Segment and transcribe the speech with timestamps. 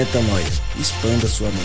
[0.00, 0.44] Metanoia.
[0.78, 1.64] Expanda sua mente.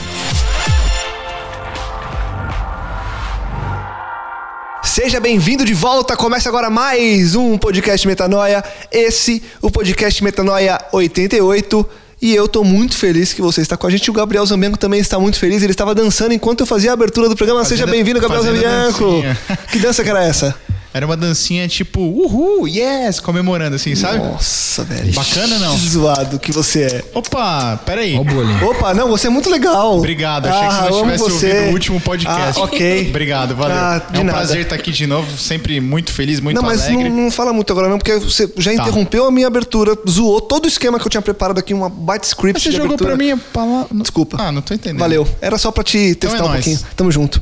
[4.85, 6.16] Seja bem-vindo de volta.
[6.16, 8.64] Começa agora mais um podcast Metanoia.
[8.89, 11.89] Esse, o podcast Metanoia 88.
[12.22, 14.09] E eu tô muito feliz que você está com a gente.
[14.09, 15.61] O Gabriel Zambianco também está muito feliz.
[15.61, 17.66] Ele estava dançando enquanto eu fazia a abertura do programa.
[17.66, 19.03] Seja Fazendo- bem-vindo, Gabriel Zambianco.
[19.23, 19.38] dancinha.
[19.69, 20.56] Que dança que era essa?
[20.94, 24.17] Era uma dancinha tipo, uhul, yes, comemorando assim, sabe?
[24.17, 25.14] Nossa, velho.
[25.14, 25.73] Bacana, não?
[25.73, 27.03] Que zoado que você é.
[27.14, 28.17] Opa, peraí.
[28.17, 28.61] Ó o bullying.
[28.66, 29.97] Opa, não, você é muito legal.
[30.00, 31.47] Obrigado, achei que Ah, você não amo tivesse você.
[31.47, 32.59] ouvido o último podcast.
[32.59, 33.08] Ah, ok.
[33.09, 33.78] Obrigado, valeu.
[33.78, 34.38] Ah, de é um nada.
[34.38, 37.09] prazer estar aqui de novo, sempre muito feliz, muito Não, mas alegre.
[37.09, 38.84] não, não fala muito agora não, porque você já Tá.
[38.84, 42.25] interrompeu a minha abertura, zoou todo o esquema que eu tinha preparado aqui, uma byte
[42.28, 43.16] script Mas você de jogou abertura.
[43.16, 43.88] pra mim a palavra...
[43.94, 44.38] Desculpa.
[44.42, 45.00] Ah, não tô entendendo.
[45.00, 45.25] Valeu.
[45.39, 46.66] Era só pra te testar é um nóis.
[46.66, 46.80] pouquinho.
[46.97, 47.42] Tamo junto.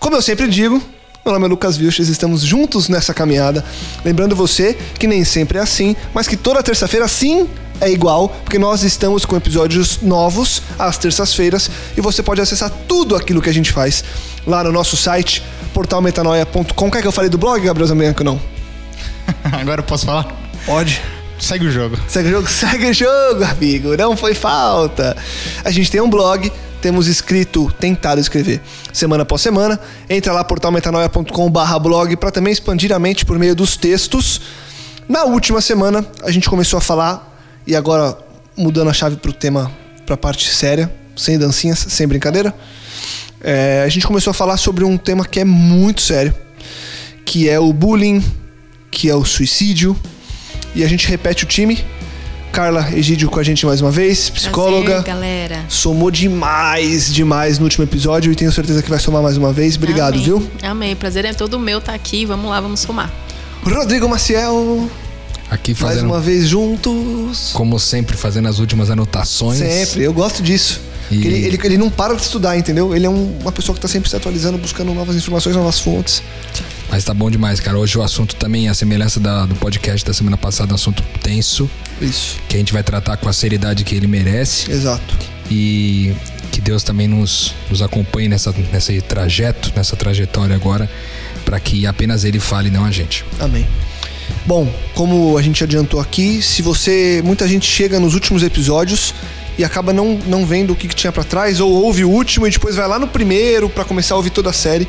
[0.00, 0.80] Como eu sempre digo,
[1.26, 3.64] meu nome é Lucas Vilches, estamos juntos nessa caminhada.
[4.04, 7.48] Lembrando você que nem sempre é assim, mas que toda terça-feira sim
[7.80, 13.16] é igual, porque nós estamos com episódios novos às terças-feiras e você pode acessar tudo
[13.16, 14.04] aquilo que a gente faz
[14.46, 15.42] lá no nosso site,
[15.74, 16.90] portalmetanoia.com.
[16.92, 18.22] Quer que eu fale do blog, Gabriel Zambianco?
[18.22, 18.40] Não.
[19.50, 20.32] Agora eu posso falar?
[20.64, 21.02] Pode.
[21.40, 21.98] Segue o jogo.
[22.06, 23.96] Segue o jogo, segue o jogo, amigo.
[23.96, 25.16] Não foi falta.
[25.64, 26.52] A gente tem um blog,
[26.86, 28.60] temos escrito, tentado escrever
[28.92, 29.76] semana após semana.
[30.08, 34.40] Entra lá portalmetanoia.com/barra blog para também expandir a mente por meio dos textos.
[35.08, 37.36] Na última semana a gente começou a falar
[37.66, 38.16] e agora
[38.56, 39.68] mudando a chave pro tema,
[40.06, 42.54] pra parte séria, sem dancinhas, sem brincadeira.
[43.42, 46.32] é, a gente começou a falar sobre um tema que é muito sério,
[47.24, 48.24] que é o bullying,
[48.92, 49.96] que é o suicídio.
[50.72, 51.84] E a gente repete o time.
[52.56, 54.86] Carla Egídio com a gente mais uma vez, psicóloga.
[55.02, 55.64] Prazer, galera.
[55.68, 59.76] Somou demais, demais no último episódio e tenho certeza que vai somar mais uma vez.
[59.76, 60.24] Obrigado, Amém.
[60.24, 60.50] viu?
[60.62, 60.96] Amém.
[60.96, 62.24] Prazer é todo meu estar aqui.
[62.24, 63.12] Vamos lá, vamos somar.
[63.62, 64.88] Rodrigo Maciel,
[65.50, 67.50] Aqui mais fazendo, uma vez juntos.
[67.52, 69.58] como sempre, fazendo as últimas anotações.
[69.58, 70.80] Sempre, eu gosto disso.
[71.10, 72.96] E- Ele, ele, ele não para de estudar, entendeu?
[72.96, 76.22] Ele é um- uma pessoa que tá sempre se atualizando, buscando novas informações, novas fontes.
[76.90, 77.76] Mas tá bom demais, cara.
[77.78, 81.68] Hoje o assunto também, a semelhança da- do podcast da semana passada, um assunto tenso,
[82.00, 84.70] Isso, que a gente vai tratar com a seriedade que ele merece.
[84.70, 85.16] exato.
[85.50, 86.12] E
[86.52, 90.88] que Deus também nos, nos acompanhe nessa, nesse trajeto, nessa trajetória agora,
[91.44, 93.24] para que apenas Ele fale, não a gente.
[93.38, 93.66] Amém.
[94.44, 97.20] Bom, como a gente adiantou aqui, se você.
[97.24, 99.14] Muita gente chega nos últimos episódios
[99.58, 102.46] e acaba não, não vendo o que, que tinha pra trás, ou ouve o último
[102.46, 104.88] e depois vai lá no primeiro pra começar a ouvir toda a série.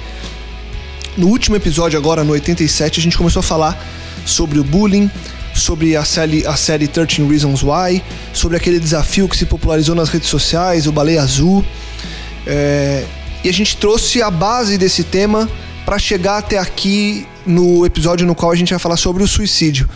[1.17, 3.83] No último episódio, agora no 87, a gente começou a falar
[4.23, 5.09] sobre o bullying,
[5.51, 10.09] sobre a série, a série 13 Reasons Why, sobre aquele desafio que se popularizou nas
[10.09, 11.66] redes sociais, o Baleia Azul.
[12.45, 13.03] É,
[13.44, 15.50] e a gente trouxe a base desse tema
[15.88, 19.89] para chegar até aqui no episódio no qual a gente vai falar sobre o suicídio.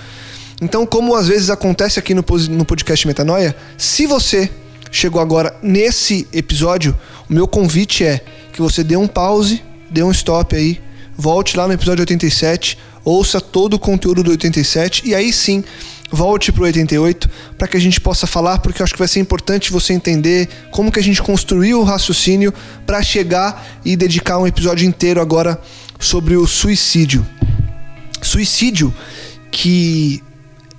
[0.59, 4.49] Então, como às vezes acontece aqui no, no podcast Metanoia, se você
[4.91, 6.97] chegou agora nesse episódio,
[7.29, 8.21] o meu convite é
[8.51, 10.81] que você dê um pause, dê um stop aí,
[11.17, 15.63] volte lá no episódio 87, ouça todo o conteúdo do 87 e aí sim
[16.11, 19.19] volte pro 88 para que a gente possa falar, porque eu acho que vai ser
[19.19, 22.53] importante você entender como que a gente construiu o raciocínio
[22.85, 25.59] para chegar e dedicar um episódio inteiro agora
[25.99, 27.25] sobre o suicídio.
[28.21, 28.93] Suicídio
[29.49, 30.21] que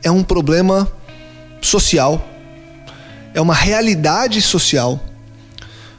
[0.02, 0.90] é um problema
[1.60, 2.28] social,
[3.34, 5.02] é uma realidade social.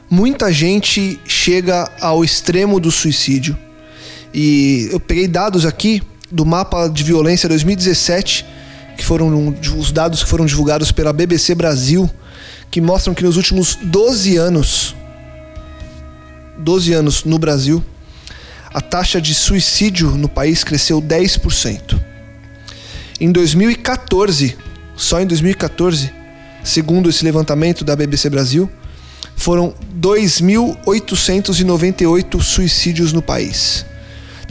[0.08, 3.58] Muita gente chega ao extremo do suicídio.
[4.34, 8.44] E eu peguei dados aqui do mapa de violência 2017,
[8.98, 12.10] que foram os dados que foram divulgados pela BBC Brasil,
[12.70, 14.96] que mostram que nos últimos 12 anos
[16.58, 17.80] 12 anos no Brasil,
[18.72, 22.00] a taxa de suicídio no país cresceu 10%.
[23.20, 24.56] Em 2014,
[24.96, 26.10] só em 2014,
[26.62, 28.70] segundo esse levantamento da BBC Brasil,
[29.36, 33.84] foram 2.898 suicídios no país.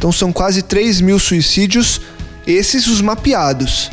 [0.03, 2.01] Então são quase 3 mil suicídios,
[2.45, 3.89] esses os mapeados.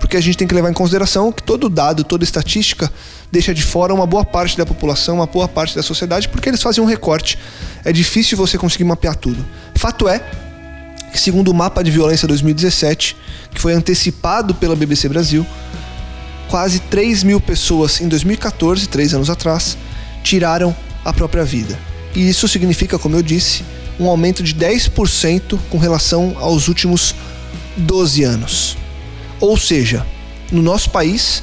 [0.00, 2.90] Porque a gente tem que levar em consideração que todo dado, toda estatística
[3.30, 6.60] deixa de fora uma boa parte da população, uma boa parte da sociedade, porque eles
[6.60, 7.38] fazem um recorte.
[7.84, 9.46] É difícil você conseguir mapear tudo.
[9.76, 10.18] Fato é
[11.12, 13.16] que, segundo o mapa de violência 2017,
[13.54, 15.46] que foi antecipado pela BBC Brasil,
[16.48, 19.78] quase 3 mil pessoas em 2014, três anos atrás,
[20.24, 20.74] tiraram
[21.04, 21.78] a própria vida.
[22.16, 23.62] E isso significa, como eu disse,
[24.02, 27.14] um aumento de 10% com relação aos últimos
[27.76, 28.76] 12 anos.
[29.40, 30.06] Ou seja,
[30.50, 31.42] no nosso país,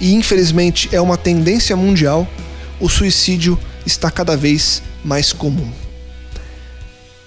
[0.00, 2.26] e infelizmente é uma tendência mundial,
[2.80, 5.70] o suicídio está cada vez mais comum.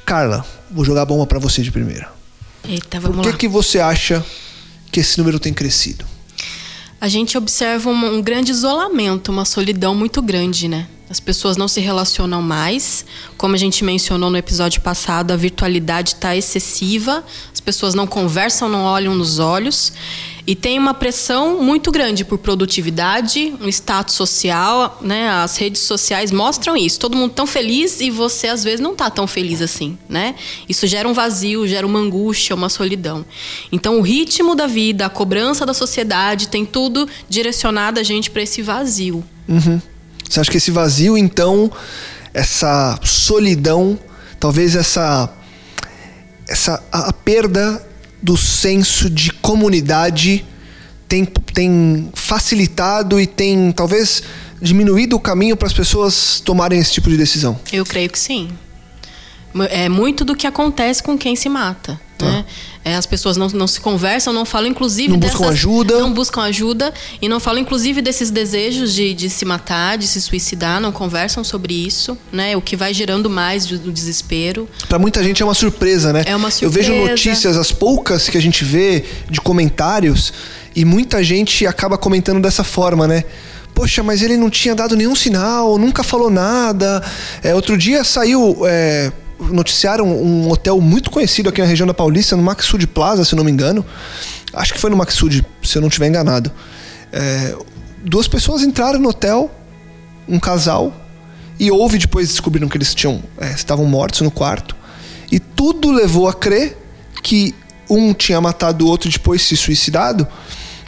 [0.05, 2.11] Carla, vou jogar a bomba para você de primeira.
[2.67, 3.37] Eita, vamos Por que, lá.
[3.37, 4.23] que você acha
[4.91, 6.05] que esse número tem crescido?
[6.99, 10.87] A gente observa um, um grande isolamento, uma solidão muito grande, né?
[11.11, 13.05] As pessoas não se relacionam mais.
[13.35, 17.21] Como a gente mencionou no episódio passado, a virtualidade está excessiva.
[17.53, 19.91] As pessoas não conversam, não olham nos olhos.
[20.47, 25.29] E tem uma pressão muito grande por produtividade, um status social, né?
[25.29, 26.97] As redes sociais mostram isso.
[26.97, 30.35] Todo mundo tão feliz e você às vezes não tá tão feliz assim, né?
[30.69, 33.25] Isso gera um vazio, gera uma angústia, uma solidão.
[33.69, 38.43] Então o ritmo da vida, a cobrança da sociedade, tem tudo direcionado a gente para
[38.43, 39.25] esse vazio.
[40.31, 41.69] Você acha que esse vazio, então,
[42.33, 43.99] essa solidão,
[44.39, 45.29] talvez essa
[46.47, 47.85] essa a, a perda
[48.21, 50.45] do senso de comunidade
[51.05, 54.23] tem, tem facilitado e tem talvez
[54.61, 57.59] diminuído o caminho para as pessoas tomarem esse tipo de decisão?
[57.73, 58.51] Eu creio que sim.
[59.69, 61.99] É muito do que acontece com quem se mata.
[62.21, 62.45] Né?
[62.83, 65.09] É, as pessoas não, não se conversam, não falam, inclusive.
[65.09, 65.99] Não buscam dessas- ajuda.
[65.99, 66.91] Não buscam ajuda.
[67.21, 70.81] E não falam, inclusive, desses desejos de, de se matar, de se suicidar.
[70.81, 72.17] Não conversam sobre isso.
[72.31, 72.57] Né?
[72.57, 74.67] O que vai gerando mais do, do desespero.
[74.89, 76.23] Para muita gente é uma surpresa, né?
[76.25, 77.11] É uma Eu vejo surpresa.
[77.11, 80.33] notícias, as poucas que a gente vê de comentários,
[80.75, 83.23] e muita gente acaba comentando dessa forma, né?
[83.75, 87.03] Poxa, mas ele não tinha dado nenhum sinal, nunca falou nada.
[87.43, 88.57] É, outro dia saiu.
[88.65, 89.11] É,
[89.49, 93.43] noticiaram um hotel muito conhecido aqui na região da Paulista, no Maxud Plaza, se não
[93.43, 93.85] me engano.
[94.53, 96.51] Acho que foi no Maxud, se eu não estiver enganado.
[97.11, 97.55] É,
[98.03, 99.49] duas pessoas entraram no hotel,
[100.27, 100.93] um casal,
[101.61, 104.75] e houve depois descobriram que eles tinham é, estavam mortos no quarto
[105.31, 106.75] e tudo levou a crer
[107.21, 107.53] que
[107.87, 110.27] um tinha matado o outro e depois se suicidado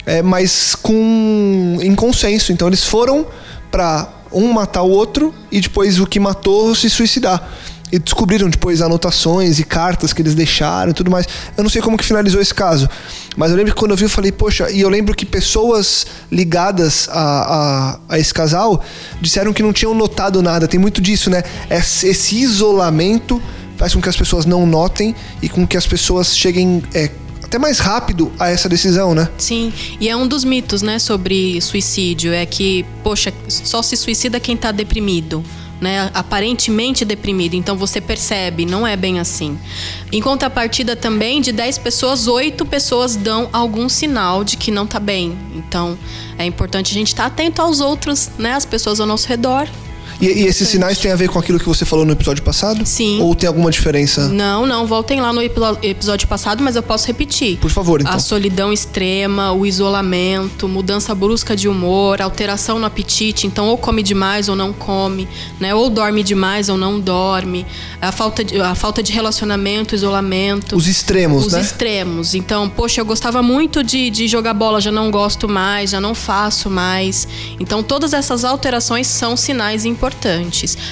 [0.04, 3.24] é, mas com em consenso então eles foram
[3.70, 7.48] para um matar o outro e depois o que matou se suicidar
[7.94, 11.28] e descobriram depois anotações e cartas que eles deixaram e tudo mais.
[11.56, 12.90] Eu não sei como que finalizou esse caso,
[13.36, 16.04] mas eu lembro que quando eu vi eu falei, poxa, e eu lembro que pessoas
[16.30, 18.82] ligadas a, a, a esse casal
[19.20, 20.66] disseram que não tinham notado nada.
[20.66, 21.44] Tem muito disso, né?
[21.70, 23.40] Esse, esse isolamento
[23.76, 27.08] faz com que as pessoas não notem e com que as pessoas cheguem é,
[27.44, 29.28] até mais rápido a essa decisão, né?
[29.38, 34.40] Sim, e é um dos mitos, né, sobre suicídio, é que, poxa, só se suicida
[34.40, 35.44] quem tá deprimido.
[35.80, 39.58] Né, aparentemente deprimido, então você percebe, não é bem assim.
[40.10, 45.00] Em contrapartida também, de 10 pessoas, 8 pessoas dão algum sinal de que não tá
[45.00, 45.36] bem.
[45.54, 45.98] Então,
[46.38, 49.68] é importante a gente estar atento aos outros, né, as pessoas ao nosso redor.
[50.20, 52.84] E, e esses sinais têm a ver com aquilo que você falou no episódio passado?
[52.86, 53.20] Sim.
[53.20, 54.28] Ou tem alguma diferença?
[54.28, 57.58] Não, não, voltem lá no epi- episódio passado, mas eu posso repetir.
[57.58, 58.12] Por favor, então.
[58.14, 64.02] A solidão extrema, o isolamento, mudança brusca de humor, alteração no apetite, então ou come
[64.02, 65.28] demais ou não come,
[65.58, 65.74] né?
[65.74, 67.66] Ou dorme demais ou não dorme,
[68.00, 70.76] a falta de, a falta de relacionamento, isolamento.
[70.76, 71.60] Os extremos, Os né?
[71.60, 72.34] extremos.
[72.34, 76.14] Então, poxa, eu gostava muito de, de jogar bola, já não gosto mais, já não
[76.14, 77.26] faço mais.
[77.58, 80.03] Então, todas essas alterações são sinais importantes.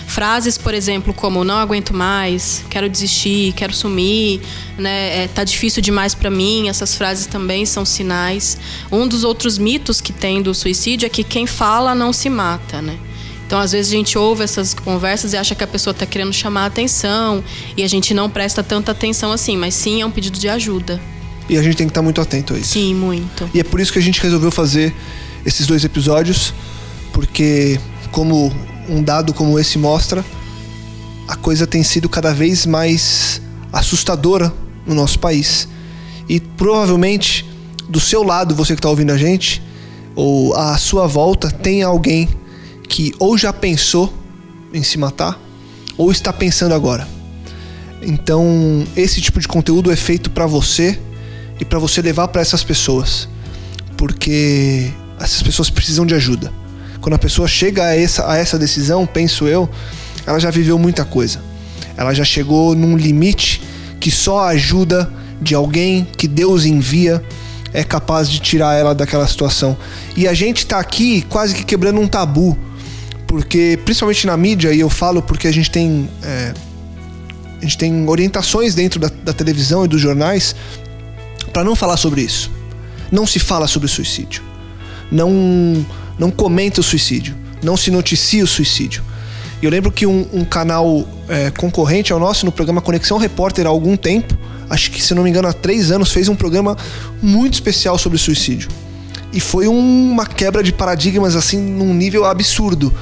[0.06, 4.40] Frases, por exemplo, como não aguento mais, quero desistir, quero sumir,
[4.78, 5.24] né?
[5.24, 6.68] É, tá difícil demais para mim.
[6.68, 8.58] Essas frases também são sinais.
[8.90, 12.80] Um dos outros mitos que tem do suicídio é que quem fala não se mata,
[12.80, 12.98] né?
[13.46, 16.32] Então, às vezes, a gente ouve essas conversas e acha que a pessoa está querendo
[16.32, 17.44] chamar a atenção
[17.76, 20.98] e a gente não presta tanta atenção assim, mas sim é um pedido de ajuda.
[21.50, 22.70] E a gente tem que estar muito atento a isso.
[22.70, 23.50] Sim, muito.
[23.52, 24.94] E é por isso que a gente resolveu fazer
[25.44, 26.54] esses dois episódios,
[27.12, 27.78] porque,
[28.10, 28.50] como
[28.92, 30.24] um dado como esse mostra,
[31.26, 33.40] a coisa tem sido cada vez mais
[33.72, 34.52] assustadora
[34.86, 35.68] no nosso país.
[36.28, 37.48] E provavelmente,
[37.88, 39.62] do seu lado, você que está ouvindo a gente,
[40.14, 42.28] ou à sua volta, tem alguém
[42.88, 44.12] que ou já pensou
[44.72, 45.40] em se matar,
[45.96, 47.08] ou está pensando agora.
[48.02, 50.98] Então, esse tipo de conteúdo é feito para você
[51.60, 53.28] e para você levar para essas pessoas,
[53.96, 56.52] porque essas pessoas precisam de ajuda.
[57.02, 59.68] Quando a pessoa chega a essa, a essa decisão, penso eu,
[60.24, 61.40] ela já viveu muita coisa.
[61.96, 63.60] Ela já chegou num limite
[63.98, 67.22] que só a ajuda de alguém que Deus envia
[67.72, 69.76] é capaz de tirar ela daquela situação.
[70.16, 72.56] E a gente tá aqui quase que quebrando um tabu,
[73.26, 76.08] porque principalmente na mídia, e eu falo porque a gente tem.
[76.22, 76.54] É,
[77.58, 80.54] a gente tem orientações dentro da, da televisão e dos jornais
[81.52, 82.50] para não falar sobre isso.
[83.10, 84.42] Não se fala sobre suicídio.
[85.10, 85.84] Não,
[86.18, 87.34] não comenta o suicídio.
[87.62, 89.02] Não se noticia o suicídio.
[89.60, 93.64] E eu lembro que um, um canal é, concorrente ao nosso, no programa Conexão Repórter,
[93.64, 94.36] há algum tempo,
[94.68, 96.76] acho que se não me engano há três anos, fez um programa
[97.22, 98.68] muito especial sobre suicídio.
[99.32, 102.92] E foi uma quebra de paradigmas assim num nível absurdo.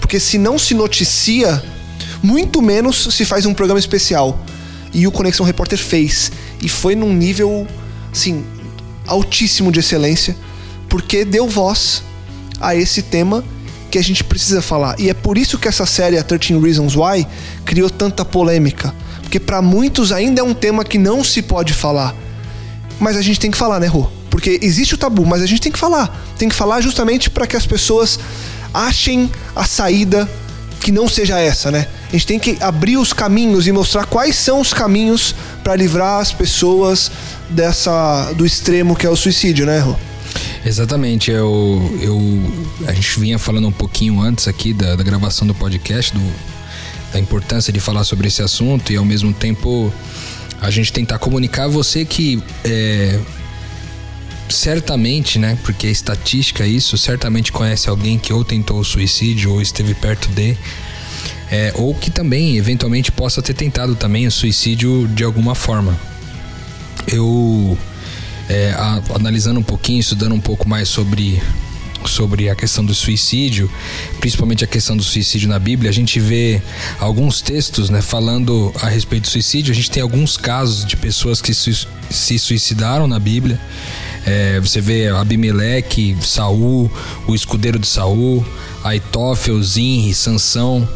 [0.00, 1.62] Porque se não se noticia,
[2.22, 4.42] muito menos se faz um programa especial.
[4.94, 6.32] E o Conexão Repórter fez.
[6.62, 7.68] E foi num nível,
[8.10, 8.42] assim,
[9.06, 10.34] altíssimo de excelência,
[10.88, 12.02] porque deu voz
[12.60, 13.44] a esse tema
[13.90, 14.98] que a gente precisa falar.
[14.98, 17.26] E é por isso que essa série, a 13 Reasons Why,
[17.64, 18.94] criou tanta polêmica.
[19.22, 22.14] Porque para muitos ainda é um tema que não se pode falar.
[22.98, 24.08] Mas a gente tem que falar, né, Rô?
[24.30, 26.14] Porque existe o tabu, mas a gente tem que falar.
[26.38, 28.18] Tem que falar justamente para que as pessoas
[28.72, 30.28] achem a saída
[30.80, 31.88] que não seja essa, né?
[32.08, 35.34] A gente tem que abrir os caminhos e mostrar quais são os caminhos
[35.64, 37.10] para livrar as pessoas
[37.48, 39.96] dessa do extremo que é o suicídio, né, Rô?
[40.66, 42.20] Exatamente, eu, eu
[42.88, 46.20] a gente vinha falando um pouquinho antes aqui da, da gravação do podcast, do,
[47.12, 49.92] da importância de falar sobre esse assunto e ao mesmo tempo
[50.60, 53.16] a gente tentar comunicar a você que é,
[54.48, 59.62] certamente, né, porque é estatística isso, certamente conhece alguém que ou tentou o suicídio ou
[59.62, 60.58] esteve perto de,
[61.48, 65.96] é, ou que também eventualmente possa ter tentado também o suicídio de alguma forma.
[67.06, 67.78] Eu
[68.48, 71.40] é, a, analisando um pouquinho, estudando um pouco mais sobre
[72.04, 73.70] sobre a questão do suicídio,
[74.20, 76.62] principalmente a questão do suicídio na Bíblia, a gente vê
[77.00, 79.72] alguns textos, né, falando a respeito do suicídio.
[79.72, 83.60] A gente tem alguns casos de pessoas que se suicidaram na Bíblia.
[84.24, 86.90] É, você vê Abimeleque, Saul,
[87.26, 88.44] o escudeiro de Saul,
[88.82, 90.88] Aitófel, Zinri, Sansão.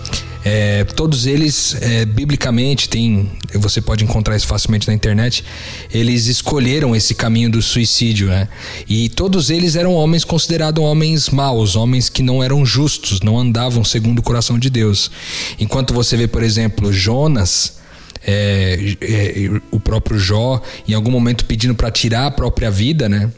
[0.45, 5.45] É, todos eles, é, biblicamente, tem, você pode encontrar isso facilmente na internet,
[5.93, 8.49] eles escolheram esse caminho do suicídio, né?
[8.89, 13.85] E todos eles eram homens considerados homens maus, homens que não eram justos, não andavam
[13.85, 15.11] segundo o coração de Deus.
[15.59, 17.80] Enquanto você vê, por exemplo, Jonas,
[18.27, 23.31] é, é, o próprio Jó em algum momento pedindo para tirar a própria vida, né?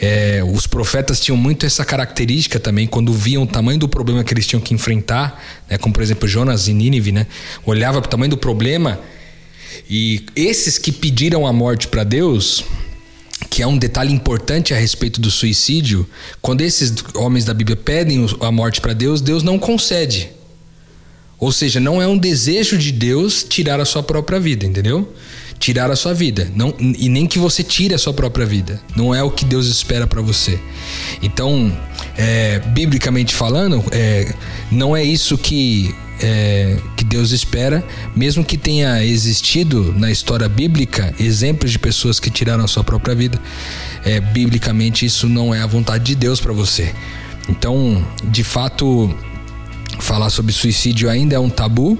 [0.00, 4.34] É, os profetas tinham muito essa característica também quando viam o tamanho do problema que
[4.34, 5.78] eles tinham que enfrentar, né?
[5.78, 7.26] Como por exemplo Jonas e Nínive, né?
[7.64, 9.00] Olhava para o tamanho do problema
[9.88, 12.64] e esses que pediram a morte para Deus,
[13.50, 16.08] que é um detalhe importante a respeito do suicídio,
[16.40, 20.30] quando esses homens da Bíblia pedem a morte para Deus, Deus não concede.
[21.38, 25.12] Ou seja, não é um desejo de Deus tirar a sua própria vida, entendeu?
[25.58, 28.80] Tirar a sua vida, não e nem que você tire a sua própria vida.
[28.96, 30.58] Não é o que Deus espera para você.
[31.22, 31.76] Então,
[32.16, 34.34] é, biblicamente falando, é,
[34.70, 41.14] não é isso que é, que Deus espera, mesmo que tenha existido na história bíblica
[41.18, 43.40] exemplos de pessoas que tiraram a sua própria vida.
[44.04, 46.94] É, biblicamente, isso não é a vontade de Deus para você.
[47.48, 49.14] Então, de fato,
[50.00, 51.98] falar sobre suicídio ainda é um tabu.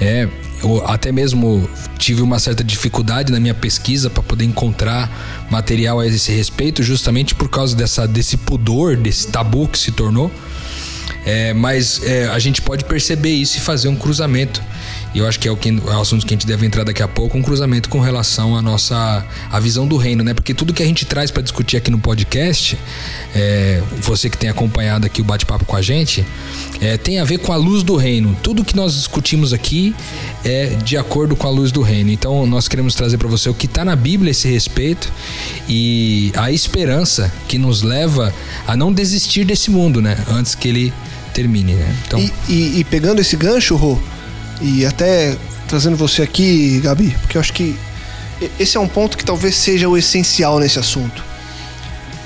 [0.00, 0.28] É,
[0.62, 1.68] eu até mesmo
[1.98, 7.34] tive uma certa dificuldade na minha pesquisa para poder encontrar material a esse respeito, justamente
[7.34, 10.30] por causa dessa, desse pudor, desse tabu que se tornou.
[11.24, 14.62] É, mas é, a gente pode perceber isso e fazer um cruzamento
[15.14, 16.84] e eu acho que é o, que, é o assunto que a gente deve entrar
[16.84, 20.32] daqui a pouco, um cruzamento com relação à nossa a visão do reino, né?
[20.32, 22.78] Porque tudo que a gente traz para discutir aqui no podcast,
[23.34, 26.24] é, você que tem acompanhado aqui o bate-papo com a gente,
[26.80, 28.36] é, tem a ver com a luz do reino.
[28.42, 29.94] Tudo que nós discutimos aqui
[30.44, 32.10] é de acordo com a luz do reino.
[32.10, 35.12] Então nós queremos trazer para você o que está na Bíblia esse respeito
[35.68, 38.32] e a esperança que nos leva
[38.66, 40.16] a não desistir desse mundo, né?
[40.30, 40.92] Antes que ele
[41.34, 41.96] termine, né?
[42.06, 42.18] Então...
[42.18, 43.98] E, e, e pegando esse gancho, Rô,
[44.60, 45.36] e até
[45.68, 47.76] trazendo você aqui, Gabi, porque eu acho que
[48.58, 51.24] esse é um ponto que talvez seja o essencial nesse assunto.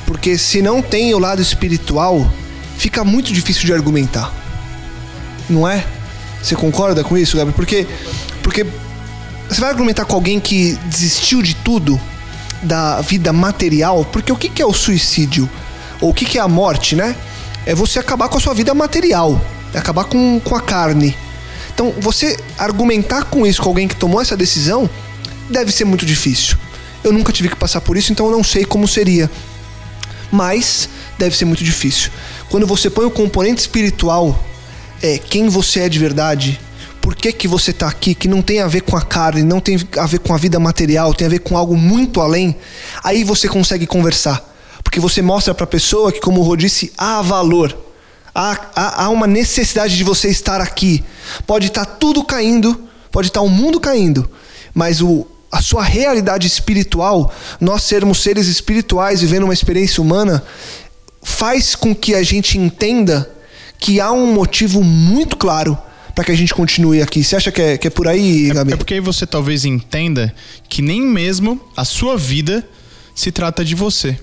[0.06, 2.30] Porque se não tem o lado espiritual,
[2.76, 4.32] fica muito difícil de argumentar.
[5.48, 5.84] Não é?
[6.42, 7.52] Você concorda com isso, Gabi?
[7.52, 7.86] Porque
[8.42, 8.64] porque
[9.48, 12.00] você vai argumentar com alguém que desistiu de tudo
[12.62, 15.48] da vida material, porque o que é o suicídio?
[16.00, 17.14] Ou o que é a morte, né?
[17.64, 19.40] É você acabar com a sua vida material,
[19.74, 21.16] é acabar com, com a carne.
[21.76, 24.88] Então, você argumentar com isso com alguém que tomou essa decisão
[25.50, 26.56] deve ser muito difícil.
[27.04, 29.30] Eu nunca tive que passar por isso, então eu não sei como seria.
[30.32, 32.10] Mas deve ser muito difícil.
[32.48, 34.42] Quando você põe o componente espiritual,
[35.02, 36.58] é quem você é de verdade,
[37.02, 39.60] por que, que você está aqui, que não tem a ver com a carne, não
[39.60, 42.56] tem a ver com a vida material, tem a ver com algo muito além,
[43.04, 44.42] aí você consegue conversar.
[44.82, 47.85] Porque você mostra para a pessoa que, como o Rô disse, há valor.
[48.38, 51.02] Há, há, há uma necessidade de você estar aqui.
[51.46, 54.28] Pode estar tá tudo caindo, pode estar tá o mundo caindo,
[54.74, 60.44] mas o, a sua realidade espiritual, nós sermos seres espirituais vivendo uma experiência humana,
[61.22, 63.26] faz com que a gente entenda
[63.78, 65.78] que há um motivo muito claro
[66.14, 67.24] para que a gente continue aqui.
[67.24, 68.72] Você acha que é, que é por aí, Gabi?
[68.72, 70.34] É, é porque aí você talvez entenda
[70.68, 72.68] que nem mesmo a sua vida
[73.14, 74.18] se trata de você,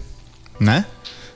[0.59, 0.85] né?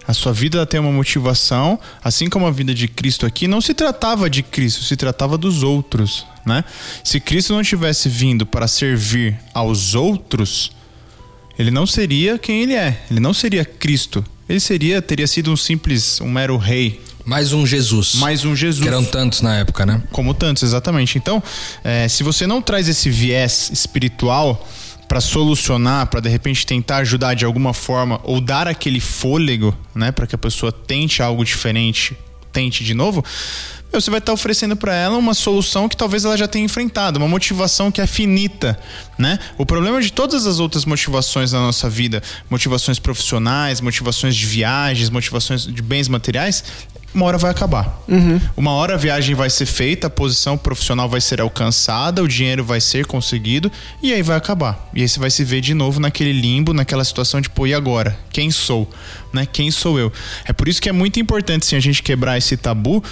[0.07, 3.73] A sua vida tem uma motivação, assim como a vida de Cristo aqui não se
[3.73, 6.63] tratava de Cristo, se tratava dos outros, né?
[7.03, 10.71] Se Cristo não tivesse vindo para servir aos outros,
[11.59, 13.01] ele não seria quem ele é.
[13.11, 14.23] Ele não seria Cristo.
[14.47, 18.15] Ele seria teria sido um simples, um mero rei, mais um Jesus.
[18.15, 18.81] Mais um Jesus.
[18.81, 20.01] Que eram tantos na época, né?
[20.13, 21.17] Como tantos, exatamente.
[21.17, 21.43] Então,
[21.83, 24.65] é, se você não traz esse viés espiritual
[25.07, 30.11] para solucionar, para de repente tentar ajudar de alguma forma ou dar aquele fôlego, né,
[30.11, 32.17] para que a pessoa tente algo diferente,
[32.51, 33.23] tente de novo,
[33.91, 37.27] você vai estar oferecendo para ela uma solução que talvez ela já tenha enfrentado, uma
[37.27, 38.77] motivação que é finita,
[39.17, 39.39] né?
[39.57, 45.09] O problema de todas as outras motivações na nossa vida, motivações profissionais, motivações de viagens,
[45.09, 46.63] motivações de bens materiais,
[47.17, 47.99] uma hora vai acabar.
[48.07, 48.39] Uhum.
[48.55, 52.63] Uma hora a viagem vai ser feita, a posição profissional vai ser alcançada, o dinheiro
[52.63, 53.71] vai ser conseguido
[54.01, 54.89] e aí vai acabar.
[54.93, 57.73] E aí você vai se ver de novo naquele limbo, naquela situação de, pô, e
[57.73, 58.17] agora?
[58.31, 58.87] Quem sou?
[59.33, 59.47] Né?
[59.51, 60.13] Quem sou eu?
[60.45, 63.03] É por isso que é muito importante sim, a gente quebrar esse tabu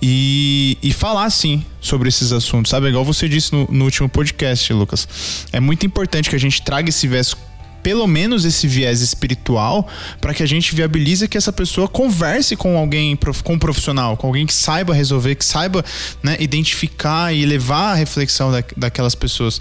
[0.00, 2.86] e, e falar sim sobre esses assuntos, sabe?
[2.86, 5.46] Igual você disse no, no último podcast, Lucas.
[5.52, 7.36] É muito importante que a gente traga esse verso
[7.82, 9.88] pelo menos esse viés espiritual
[10.20, 14.26] para que a gente viabilize que essa pessoa converse com alguém, com um profissional, com
[14.26, 15.84] alguém que saiba resolver, que saiba
[16.22, 19.60] né, identificar e levar a reflexão da, daquelas pessoas.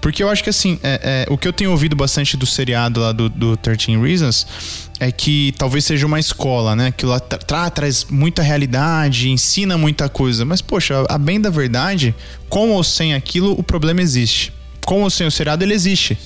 [0.00, 3.00] Porque eu acho que assim, é, é, o que eu tenho ouvido bastante do seriado
[3.00, 4.46] lá do, do 13 Reasons
[4.98, 6.90] é que talvez seja uma escola, né?
[6.90, 10.44] Que lá tra traz muita realidade, ensina muita coisa.
[10.44, 12.14] Mas, poxa, a bem da verdade,
[12.48, 14.52] com ou sem aquilo, o problema existe.
[14.86, 16.16] Com ou sem o seriado, ele existe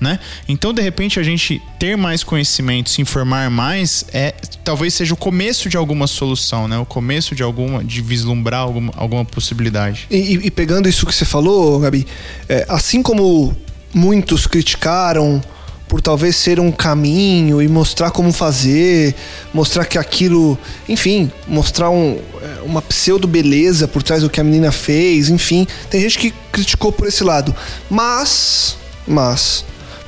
[0.00, 0.18] né?
[0.48, 5.16] Então, de repente, a gente ter mais conhecimento, se informar mais, é talvez seja o
[5.16, 6.78] começo de alguma solução, né?
[6.78, 10.06] O começo de alguma, de vislumbrar alguma, alguma possibilidade.
[10.10, 12.06] E, e pegando isso que você falou, Gabi,
[12.48, 13.56] é, assim como
[13.94, 15.42] muitos criticaram
[15.88, 19.14] por talvez ser um caminho e mostrar como fazer,
[19.54, 24.44] mostrar que aquilo, enfim, mostrar um, é, uma pseudo beleza por trás do que a
[24.44, 27.54] menina fez, enfim, tem gente que criticou por esse lado,
[27.88, 29.64] mas, mas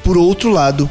[0.09, 0.90] por outro lado,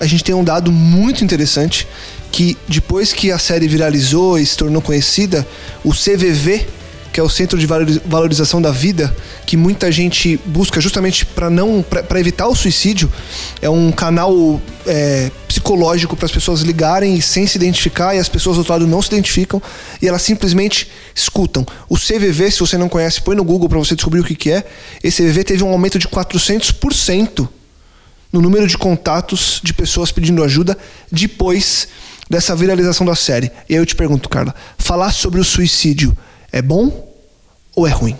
[0.00, 1.86] a gente tem um dado muito interessante
[2.32, 5.46] que depois que a série viralizou e se tornou conhecida,
[5.84, 6.66] o CVV,
[7.12, 7.64] que é o Centro de
[8.04, 13.08] Valorização da Vida, que muita gente busca justamente para não para evitar o suicídio,
[13.62, 18.56] é um canal é, psicológico para as pessoas ligarem sem se identificar e as pessoas
[18.56, 19.62] do outro lado não se identificam
[20.02, 21.64] e elas simplesmente escutam.
[21.88, 24.50] O CVV, se você não conhece, põe no Google para você descobrir o que, que
[24.50, 24.64] é.
[25.04, 27.48] Esse CVV teve um aumento de 400%
[28.32, 30.76] no número de contatos de pessoas pedindo ajuda
[31.10, 31.88] depois
[32.28, 33.50] dessa viralização da série.
[33.68, 36.16] E aí eu te pergunto, Carla, falar sobre o suicídio
[36.52, 37.14] é bom
[37.74, 38.16] ou é ruim?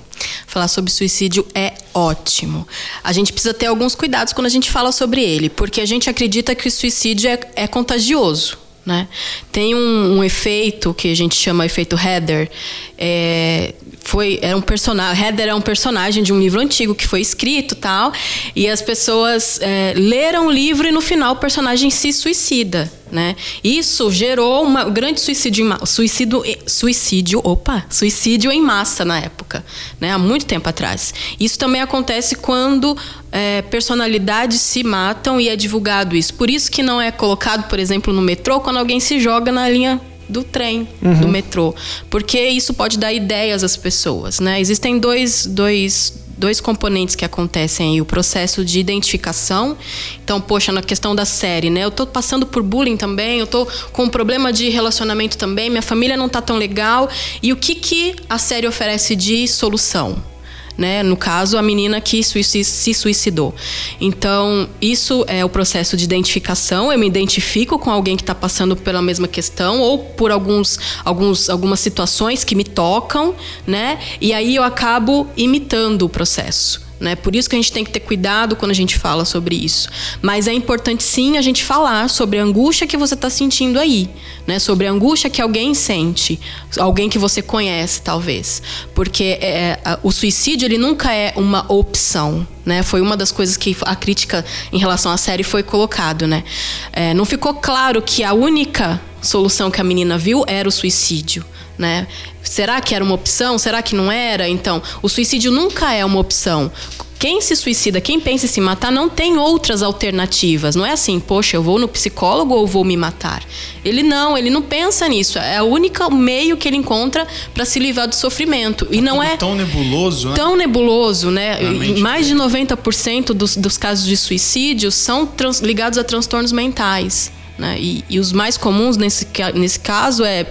[0.47, 2.67] Falar sobre suicídio é ótimo.
[3.03, 6.09] A gente precisa ter alguns cuidados quando a gente fala sobre ele, porque a gente
[6.09, 8.59] acredita que o suicídio é, é contagioso.
[8.87, 9.09] Né?
[9.51, 12.49] Tem um, um, efeito que a gente chama efeito Heather.
[12.97, 17.21] É, foi era um personagem, Heather é um personagem de um livro antigo que foi
[17.21, 18.13] escrito tal,
[18.55, 22.89] e as pessoas é, leram o livro e no final o personagem se suicida.
[23.11, 23.37] Né?
[23.63, 29.65] Isso gerou um grande suicídio, suicídio, suicídio, opa, suicídio em massa na época,
[30.01, 30.11] né?
[30.11, 31.15] há muito tempo atrás.
[31.39, 32.97] Isso também acontece quando
[33.31, 36.35] é, personalidades se matam e é divulgado isso.
[36.35, 39.69] Por isso que não é colocado, por exemplo, no metrô quando alguém se joga na
[39.69, 41.21] linha do trem, uhum.
[41.21, 41.75] do metrô.
[42.11, 44.61] Porque isso pode dar ideias às pessoas, né?
[44.61, 49.77] Existem dois, dois dois componentes que acontecem aí, o processo de identificação.
[50.23, 51.85] Então, poxa, na questão da série, né?
[51.85, 55.83] Eu tô passando por bullying também, eu tô com um problema de relacionamento também, minha
[55.83, 57.09] família não tá tão legal.
[57.43, 60.36] E o que que a série oferece de solução?
[60.77, 61.03] Né?
[61.03, 63.55] No caso, a menina que se suicidou.
[64.01, 66.93] Então, isso é o processo de identificação.
[66.93, 71.49] Eu me identifico com alguém que está passando pela mesma questão ou por alguns, alguns,
[71.49, 73.35] algumas situações que me tocam,
[73.67, 73.99] né?
[74.21, 76.86] E aí eu acabo imitando o processo.
[76.99, 77.15] Né?
[77.15, 79.89] Por isso que a gente tem que ter cuidado quando a gente fala sobre isso.
[80.23, 84.09] Mas é importante sim a gente falar sobre a angústia que você está sentindo aí,
[84.47, 84.59] né?
[84.59, 86.41] Sobre a angústia que alguém sente,
[86.79, 88.63] alguém que você conhece talvez,
[88.95, 92.83] porque é, o suicídio ele nunca é uma opção, né?
[92.83, 96.45] Foi uma das coisas que a crítica em relação à série foi colocado, né?
[96.93, 101.45] É, não ficou claro que a única solução que a menina viu era o suicídio.
[101.79, 102.07] Né?
[102.43, 103.59] Será que era uma opção?
[103.59, 104.49] Será que não era?
[104.49, 106.73] Então, o suicídio nunca é uma opção.
[107.19, 110.77] Quem se suicida, quem pensa em se matar, não tem outras alternativas.
[110.77, 113.43] Não é assim, poxa, eu vou no psicólogo ou vou me matar.
[113.83, 115.39] Ele não, ele não pensa nisso.
[115.39, 118.87] É o único meio que ele encontra para se livrar do sofrimento.
[118.91, 120.35] E não é tão nebuloso, né?
[120.35, 121.59] Tão nebuloso, né?
[121.99, 127.33] Mais de 90% dos, dos casos de suicídio são trans, ligados a transtornos mentais.
[127.59, 127.79] Né?
[127.81, 130.47] E, e os mais comuns nesse, nesse caso é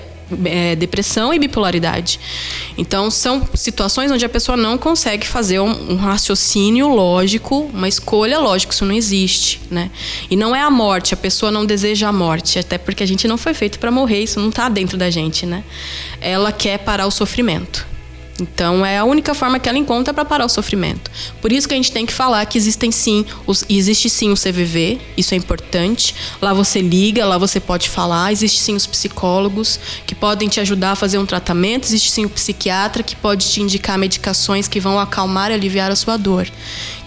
[0.46, 2.20] é, depressão e bipolaridade.
[2.78, 8.40] Então, são situações onde a pessoa não consegue fazer um, um, raciocínio lógico, uma escolha
[8.40, 9.90] lógica, isso não existe, né?
[10.30, 13.28] E não é a morte, a pessoa não deseja a morte, até porque a gente
[13.28, 15.64] não foi feito para morrer, isso não está dentro da gente, né?
[16.20, 17.95] Ela quer parar o sofrimento.
[18.40, 21.10] Então é a única forma que ela encontra para parar o sofrimento.
[21.42, 24.36] Por isso que a gente tem que falar que existem sim, os, existe sim o
[24.36, 26.14] CVV, isso é importante.
[26.42, 28.32] Lá você liga, lá você pode falar.
[28.32, 31.86] Existe sim os psicólogos que podem te ajudar a fazer um tratamento.
[31.86, 35.96] Existe sim o psiquiatra que pode te indicar medicações que vão acalmar e aliviar a
[35.96, 36.48] sua dor.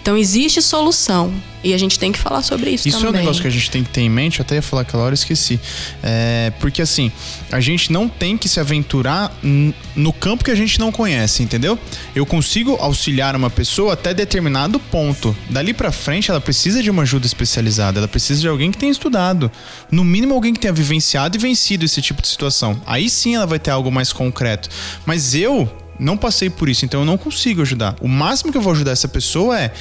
[0.01, 1.33] Então existe solução.
[1.61, 3.09] E a gente tem que falar sobre isso, isso também.
[3.09, 4.61] Isso é um negócio que a gente tem que ter em mente, eu até ia
[4.61, 5.59] falar aquela hora, esqueci.
[6.01, 7.11] É, porque assim,
[7.51, 9.37] a gente não tem que se aventurar
[9.93, 11.77] no campo que a gente não conhece, entendeu?
[12.15, 15.35] Eu consigo auxiliar uma pessoa até determinado ponto.
[15.49, 18.91] Dali para frente, ela precisa de uma ajuda especializada, ela precisa de alguém que tenha
[18.91, 19.51] estudado.
[19.91, 22.81] No mínimo, alguém que tenha vivenciado e vencido esse tipo de situação.
[22.85, 24.69] Aí sim ela vai ter algo mais concreto.
[25.05, 27.95] Mas eu não passei por isso, então eu não consigo ajudar.
[28.01, 29.73] O máximo que eu vou ajudar essa pessoa é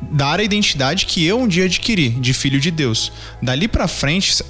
[0.00, 3.12] dar a identidade que eu um dia adquiri de filho de Deus.
[3.42, 4.42] Dali para frente,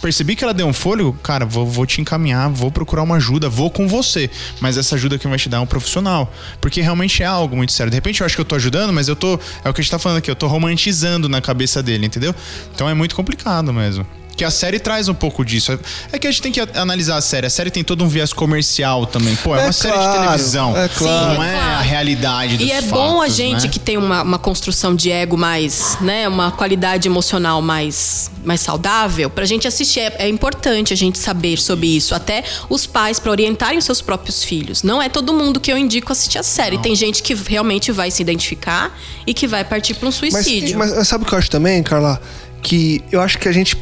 [0.00, 3.48] percebi que ela deu um fôlego, cara, vou, vou, te encaminhar, vou procurar uma ajuda,
[3.48, 4.30] vou com você.
[4.60, 6.32] Mas essa ajuda que vai te dar é um profissional.
[6.60, 7.90] Porque realmente é algo muito sério.
[7.90, 9.38] De repente eu acho que eu tô ajudando, mas eu tô.
[9.64, 12.34] É o que a gente tá falando aqui, eu tô romantizando na cabeça dele, entendeu?
[12.74, 14.06] Então é muito complicado mesmo
[14.38, 15.76] que a série traz um pouco disso.
[16.12, 17.48] É que a gente tem que analisar a série.
[17.48, 19.34] A série tem todo um viés comercial também.
[19.34, 20.76] Pô, é, é uma claro, série de televisão.
[20.76, 21.34] É claro.
[21.34, 23.68] Não é, a realidade dos E é fatos, bom a gente né?
[23.68, 26.28] que tem uma, uma, construção de ego mais, né?
[26.28, 29.28] Uma qualidade emocional mais, mais saudável.
[29.28, 32.14] Pra gente assistir, é, é importante a gente saber sobre isso.
[32.14, 34.84] Até os pais, para orientarem os seus próprios filhos.
[34.84, 36.76] Não é todo mundo que eu indico assistir a série.
[36.76, 36.82] Não.
[36.82, 38.96] Tem gente que realmente vai se identificar
[39.26, 40.78] e que vai partir para um suicídio.
[40.78, 42.22] Mas, mas sabe o que eu acho também, Carla?
[42.62, 43.76] Que eu acho que a gente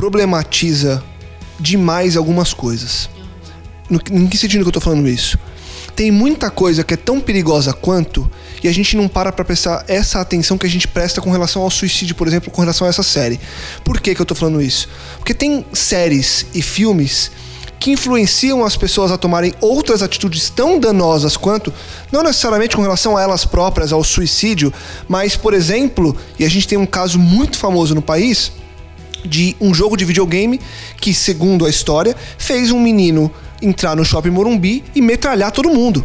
[0.00, 1.04] problematiza
[1.58, 3.10] demais algumas coisas.
[3.90, 5.38] No, em que sentido que eu tô falando isso?
[5.94, 8.30] Tem muita coisa que é tão perigosa quanto
[8.64, 11.60] e a gente não para pra prestar essa atenção que a gente presta com relação
[11.60, 13.38] ao suicídio, por exemplo, com relação a essa série.
[13.84, 14.88] Por que, que eu tô falando isso?
[15.18, 17.30] Porque tem séries e filmes
[17.78, 21.74] que influenciam as pessoas a tomarem outras atitudes tão danosas quanto,
[22.10, 24.72] não necessariamente com relação a elas próprias, ao suicídio,
[25.06, 28.50] mas, por exemplo, e a gente tem um caso muito famoso no país,
[29.24, 30.60] de um jogo de videogame
[31.00, 36.04] que, segundo a história, fez um menino entrar no shopping Morumbi e metralhar todo mundo.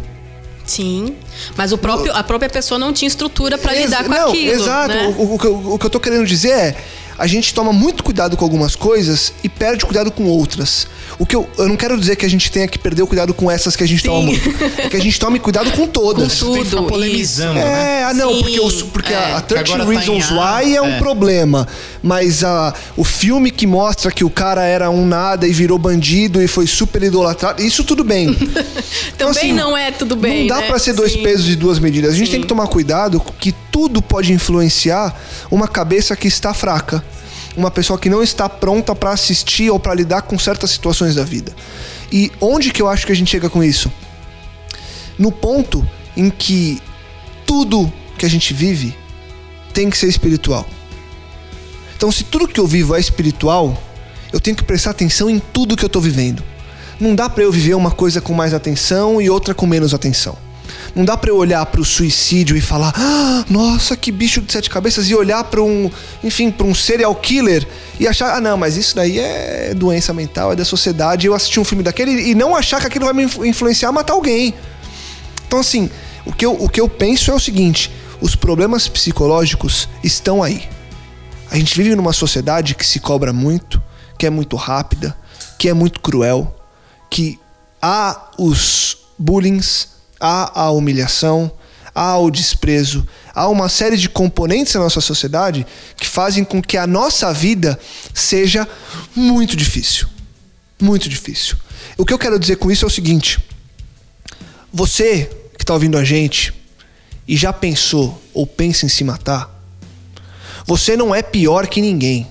[0.64, 1.14] Sim,
[1.56, 4.52] mas o próprio, a própria pessoa não tinha estrutura para lidar com não, aquilo.
[4.52, 4.88] Exato.
[4.88, 5.14] Né?
[5.16, 6.76] O, o, o, que eu tô querendo dizer é
[7.18, 10.86] a gente toma muito cuidado com algumas coisas e perde cuidado com outras.
[11.18, 13.32] O que eu, eu não quero dizer que a gente tenha que perder o cuidado
[13.32, 14.08] com essas que a gente Sim.
[14.08, 14.48] toma muito.
[14.78, 16.42] É que a gente tome cuidado com todas.
[16.42, 18.04] Com tudo, polemizando, É, né?
[18.04, 19.32] ah, não, Sim, porque, os, porque é.
[19.32, 20.98] a 13 tá Reasons tá Why é um é.
[20.98, 21.66] problema.
[22.02, 26.42] Mas a, o filme que mostra que o cara era um nada e virou bandido
[26.42, 28.28] e foi super idolatrado, isso tudo bem.
[29.14, 30.40] então, Também assim, não é tudo bem.
[30.40, 30.66] Não dá né?
[30.66, 31.22] para ser dois Sim.
[31.22, 32.12] pesos e duas medidas.
[32.12, 35.14] A gente tem que tomar cuidado que tudo pode influenciar
[35.50, 37.04] uma cabeça que está fraca
[37.54, 41.24] uma pessoa que não está pronta para assistir ou para lidar com certas situações da
[41.24, 41.54] vida.
[42.10, 43.92] E onde que eu acho que a gente chega com isso?
[45.18, 45.86] No ponto
[46.16, 46.80] em que
[47.46, 48.96] tudo que a gente vive
[49.74, 50.66] tem que ser espiritual.
[51.96, 53.82] Então, se tudo que eu vivo é espiritual,
[54.32, 56.42] eu tenho que prestar atenção em tudo que eu estou vivendo.
[56.98, 60.45] Não dá para eu viver uma coisa com mais atenção e outra com menos atenção.
[60.96, 64.50] Não dá para eu olhar para o suicídio e falar, ah, nossa, que bicho de
[64.50, 65.90] sete cabeças, e olhar para um,
[66.24, 67.68] enfim, para um serial killer
[68.00, 71.26] e achar, ah, não, mas isso daí é doença mental, é da sociedade.
[71.26, 74.14] Eu assisti um filme daquele e não achar que aquilo vai me influenciar a matar
[74.14, 74.54] alguém.
[75.46, 75.90] Então, assim,
[76.24, 80.66] o que eu, o que eu penso é o seguinte: os problemas psicológicos estão aí.
[81.50, 83.82] A gente vive numa sociedade que se cobra muito,
[84.18, 85.14] que é muito rápida,
[85.58, 86.56] que é muito cruel,
[87.10, 87.38] que
[87.82, 91.50] há os bullings, há a humilhação,
[91.94, 96.76] há o desprezo, há uma série de componentes na nossa sociedade que fazem com que
[96.76, 97.78] a nossa vida
[98.12, 98.68] seja
[99.14, 100.06] muito difícil.
[100.80, 101.56] Muito difícil.
[101.96, 103.38] O que eu quero dizer com isso é o seguinte:
[104.72, 106.52] você que está ouvindo a gente
[107.26, 109.50] e já pensou ou pensa em se matar,
[110.66, 112.26] você não é pior que ninguém.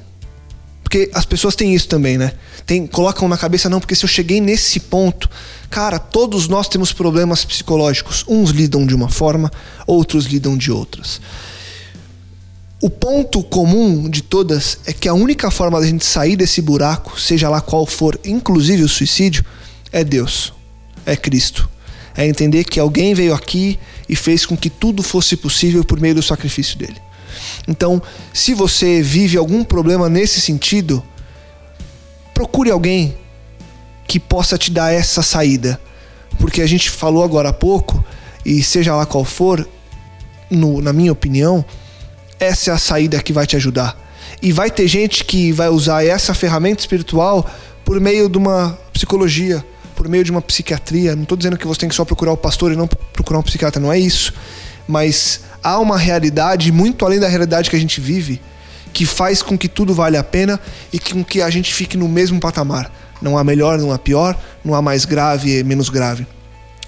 [0.86, 2.34] Porque as pessoas têm isso também, né?
[2.64, 5.28] Tem, colocam na cabeça, não, porque se eu cheguei nesse ponto,
[5.68, 8.24] cara, todos nós temos problemas psicológicos.
[8.28, 9.52] Uns lidam de uma forma,
[9.88, 11.20] outros lidam de outras.
[12.80, 17.20] O ponto comum de todas é que a única forma da gente sair desse buraco,
[17.20, 19.44] seja lá qual for, inclusive o suicídio,
[19.92, 20.54] é Deus,
[21.04, 21.68] é Cristo.
[22.16, 26.14] É entender que alguém veio aqui e fez com que tudo fosse possível por meio
[26.14, 27.05] do sacrifício dele.
[27.68, 28.02] Então,
[28.34, 31.04] se você vive algum problema nesse sentido,
[32.34, 33.16] procure alguém
[34.08, 35.80] que possa te dar essa saída.
[36.38, 38.04] Porque a gente falou agora há pouco,
[38.46, 39.68] e seja lá qual for,
[40.50, 41.66] no, na minha opinião,
[42.40, 43.98] essa é a saída que vai te ajudar.
[44.42, 47.50] E vai ter gente que vai usar essa ferramenta espiritual
[47.84, 51.16] por meio de uma psicologia, por meio de uma psiquiatria.
[51.16, 53.44] Não estou dizendo que você tem que só procurar o pastor e não procurar um
[53.44, 54.34] psiquiatra, não é isso.
[54.88, 58.42] Mas há uma realidade muito além da realidade que a gente vive
[58.96, 60.58] que faz com que tudo valha a pena
[60.94, 62.90] e com que a gente fique no mesmo patamar.
[63.22, 66.26] Não há melhor, não há pior, não há mais grave e menos grave.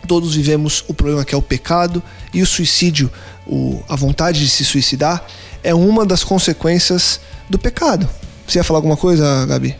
[0.07, 2.01] Todos vivemos o problema que é o pecado
[2.33, 3.11] e o suicídio,
[3.45, 5.25] o, a vontade de se suicidar,
[5.61, 8.07] é uma das consequências do pecado.
[8.47, 9.75] Você ia falar alguma coisa, Gabi?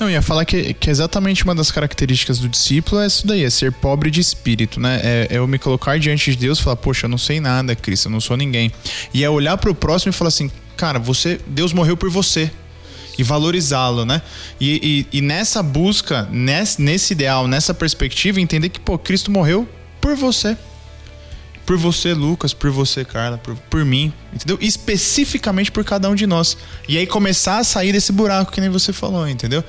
[0.00, 3.50] Não, ia falar que, que exatamente uma das características do discípulo é isso daí, é
[3.50, 4.98] ser pobre de espírito, né?
[5.04, 7.76] É, é eu me colocar diante de Deus e falar, poxa, eu não sei nada,
[7.76, 8.72] Cristo, eu não sou ninguém.
[9.12, 12.50] E é olhar para o próximo e falar assim, cara, você, Deus morreu por você
[13.18, 14.22] e valorizá-lo, né?
[14.58, 19.68] E, e, e, nessa busca, nesse, nesse ideal, nessa perspectiva, entender que, pô, Cristo morreu
[20.00, 20.56] por você.
[21.66, 24.58] Por você, Lucas, por você, Carla, por, por mim, entendeu?
[24.60, 26.56] Especificamente por cada um de nós.
[26.88, 29.62] E aí começar a sair desse buraco que nem você falou, entendeu?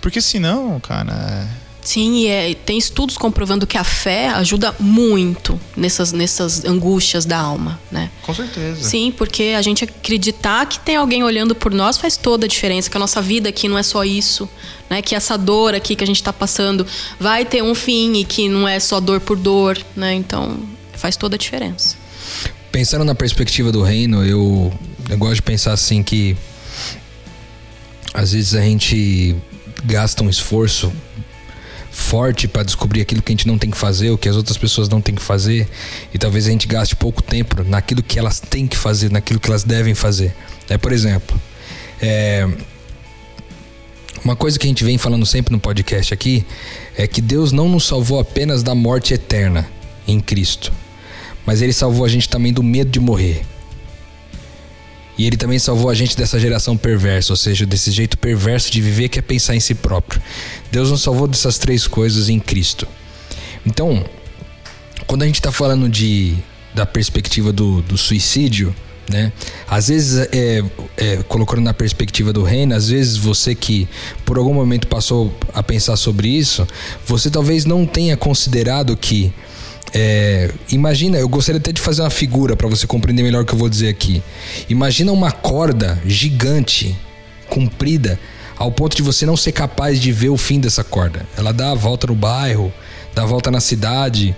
[0.00, 1.48] Porque senão, cara.
[1.86, 7.38] Sim, e é, tem estudos comprovando que a fé ajuda muito nessas, nessas angústias da
[7.38, 8.10] alma, né?
[8.22, 8.82] Com certeza.
[8.82, 12.90] Sim, porque a gente acreditar que tem alguém olhando por nós faz toda a diferença,
[12.90, 14.48] que a nossa vida aqui não é só isso,
[14.90, 15.00] né?
[15.00, 16.84] Que essa dor aqui que a gente está passando
[17.20, 20.12] vai ter um fim e que não é só dor por dor, né?
[20.12, 20.58] Então,
[21.06, 21.96] faz toda a diferença.
[22.72, 24.72] Pensando na perspectiva do reino, eu,
[25.08, 26.36] eu gosto de pensar assim que
[28.12, 29.36] às vezes a gente
[29.84, 30.92] gasta um esforço
[31.92, 34.58] forte para descobrir aquilo que a gente não tem que fazer, o que as outras
[34.58, 35.68] pessoas não têm que fazer,
[36.12, 39.48] e talvez a gente gaste pouco tempo naquilo que elas têm que fazer, naquilo que
[39.48, 40.34] elas devem fazer.
[40.68, 41.40] É, por exemplo,
[42.02, 42.48] é,
[44.24, 46.44] uma coisa que a gente vem falando sempre no podcast aqui
[46.96, 49.68] é que Deus não nos salvou apenas da morte eterna
[50.06, 50.72] em Cristo.
[51.46, 53.42] Mas ele salvou a gente também do medo de morrer.
[55.16, 58.82] E ele também salvou a gente dessa geração perversa, ou seja, desse jeito perverso de
[58.82, 60.20] viver que é pensar em si próprio.
[60.70, 62.86] Deus nos salvou dessas três coisas em Cristo.
[63.64, 64.04] Então,
[65.06, 66.36] quando a gente está falando de,
[66.74, 68.74] da perspectiva do, do suicídio,
[69.08, 69.32] né?
[69.68, 70.62] Às vezes, é,
[70.96, 73.88] é, colocando na perspectiva do reino, às vezes você que
[74.24, 76.66] por algum momento passou a pensar sobre isso,
[77.06, 79.32] você talvez não tenha considerado que
[79.98, 83.54] é, imagina, eu gostaria até de fazer uma figura para você compreender melhor o que
[83.54, 84.22] eu vou dizer aqui.
[84.68, 86.94] Imagina uma corda gigante,
[87.48, 88.18] comprida,
[88.56, 91.26] ao ponto de você não ser capaz de ver o fim dessa corda.
[91.36, 92.72] Ela dá a volta no bairro,
[93.14, 94.36] dá a volta na cidade,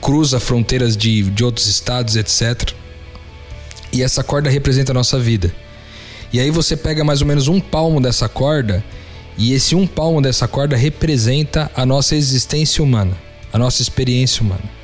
[0.00, 2.72] cruza fronteiras de, de outros estados, etc.
[3.92, 5.54] E essa corda representa a nossa vida.
[6.32, 8.84] E aí você pega mais ou menos um palmo dessa corda,
[9.38, 13.16] e esse um palmo dessa corda representa a nossa existência humana
[13.52, 14.81] a nossa experiência humana.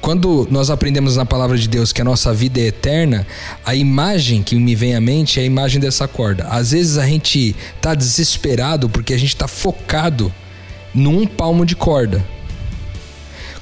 [0.00, 3.26] Quando nós aprendemos na palavra de Deus que a nossa vida é eterna,
[3.64, 6.44] a imagem que me vem à mente é a imagem dessa corda.
[6.44, 10.32] Às vezes a gente está desesperado porque a gente está focado
[10.94, 12.24] num palmo de corda.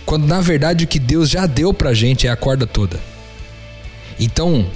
[0.07, 3.01] Quando na verdade o que Deus já deu pra gente é a corda toda.
[4.19, 4.67] Então,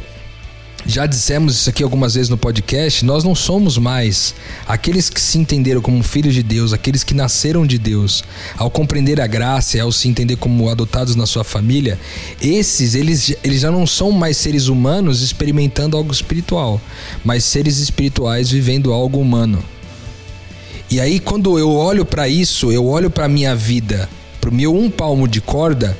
[0.85, 4.35] já dissemos isso aqui algumas vezes no podcast, nós não somos mais
[4.67, 8.25] aqueles que se entenderam como filhos de Deus, aqueles que nasceram de Deus,
[8.57, 11.99] ao compreender a graça, ao se entender como adotados na sua família,
[12.41, 16.81] esses eles, eles já não são mais seres humanos experimentando algo espiritual,
[17.25, 19.63] mas seres espirituais vivendo algo humano.
[20.91, 24.09] E aí quando eu olho para isso, eu olho para minha vida,
[24.41, 25.97] para o meu um palmo de corda,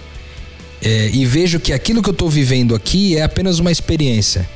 [0.85, 4.49] é, e vejo que aquilo que eu estou vivendo aqui é apenas uma experiência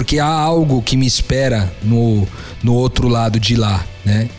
[0.00, 2.26] porque há algo que me espera no,
[2.62, 4.30] no outro lado de lá, né?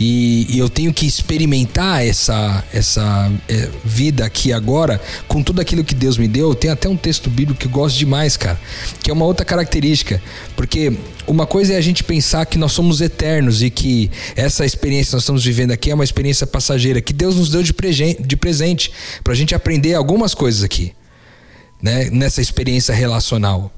[0.00, 5.84] E, e eu tenho que experimentar essa, essa é, vida aqui agora com tudo aquilo
[5.84, 6.52] que Deus me deu.
[6.52, 8.60] Tem até um texto bíblico que eu gosto demais, cara,
[9.04, 10.20] que é uma outra característica.
[10.56, 10.98] Porque
[11.28, 15.14] uma coisa é a gente pensar que nós somos eternos e que essa experiência que
[15.14, 17.72] nós estamos vivendo aqui é uma experiência passageira, que Deus nos deu de,
[18.18, 18.90] de presente
[19.22, 20.92] para a gente aprender algumas coisas aqui,
[21.80, 22.10] né?
[22.10, 23.70] nessa experiência relacional.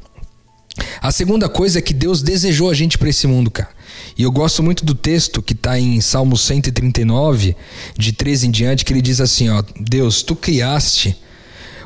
[1.01, 3.71] A segunda coisa é que Deus desejou a gente para esse mundo, cara.
[4.17, 7.57] E eu gosto muito do texto que está em Salmo 139,
[7.97, 11.17] de 13 em diante, que ele diz assim: ó, Deus, tu criaste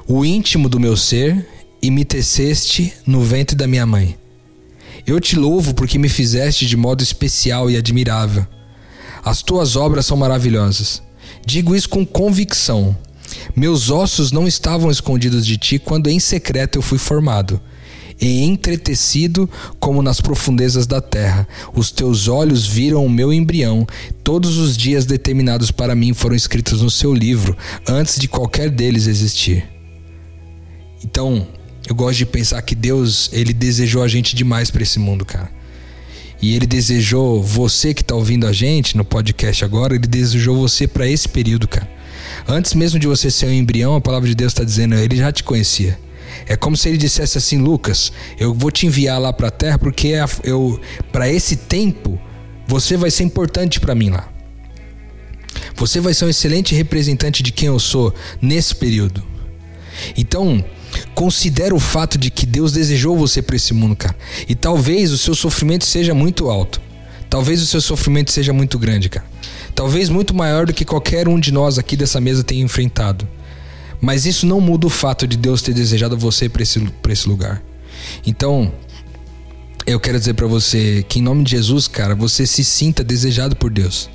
[0.09, 1.47] o íntimo do meu ser
[1.81, 4.17] e me teceste no ventre da minha mãe.
[5.07, 8.47] Eu te louvo porque me fizeste de modo especial e admirável.
[9.25, 11.03] As tuas obras são maravilhosas.
[11.47, 12.97] Digo isso com convicção.
[13.55, 17.61] Meus ossos não estavam escondidos de ti quando em secreto eu fui formado
[18.21, 21.49] e entretecido como nas profundezas da terra.
[21.75, 23.87] Os teus olhos viram o meu embrião.
[24.23, 27.57] Todos os dias determinados para mim foram escritos no seu livro,
[27.89, 29.65] antes de qualquer deles existir.
[31.03, 31.47] Então,
[31.89, 35.51] eu gosto de pensar que Deus, ele desejou a gente demais para esse mundo, cara.
[36.43, 40.87] E ele desejou você que está ouvindo a gente no podcast agora, ele desejou você
[40.87, 41.89] para esse período, cara.
[42.47, 45.33] Antes mesmo de você ser um embrião, a palavra de Deus está dizendo, ele já
[45.33, 45.99] te conhecia.
[46.51, 49.79] É como se ele dissesse assim, Lucas, eu vou te enviar lá para a terra
[49.79, 50.81] porque eu
[51.13, 52.21] para esse tempo
[52.67, 54.29] você vai ser importante para mim lá.
[55.77, 59.23] Você vai ser um excelente representante de quem eu sou nesse período.
[60.17, 60.65] Então,
[61.15, 64.17] considera o fato de que Deus desejou você para esse mundo, cara.
[64.49, 66.81] E talvez o seu sofrimento seja muito alto.
[67.29, 69.27] Talvez o seu sofrimento seja muito grande, cara.
[69.73, 73.29] Talvez muito maior do que qualquer um de nós aqui dessa mesa tenha enfrentado.
[74.01, 77.63] Mas isso não muda o fato de Deus ter desejado você para esse, esse lugar.
[78.27, 78.73] Então,
[79.87, 83.57] eu quero dizer para você que em nome de Jesus, cara, você se sinta desejado
[83.57, 84.09] por Deus.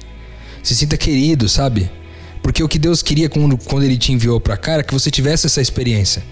[0.64, 1.90] Se sinta querido, sabe?
[2.42, 5.12] Porque o que Deus queria quando, quando ele te enviou para cá era que você
[5.12, 6.24] tivesse essa experiência.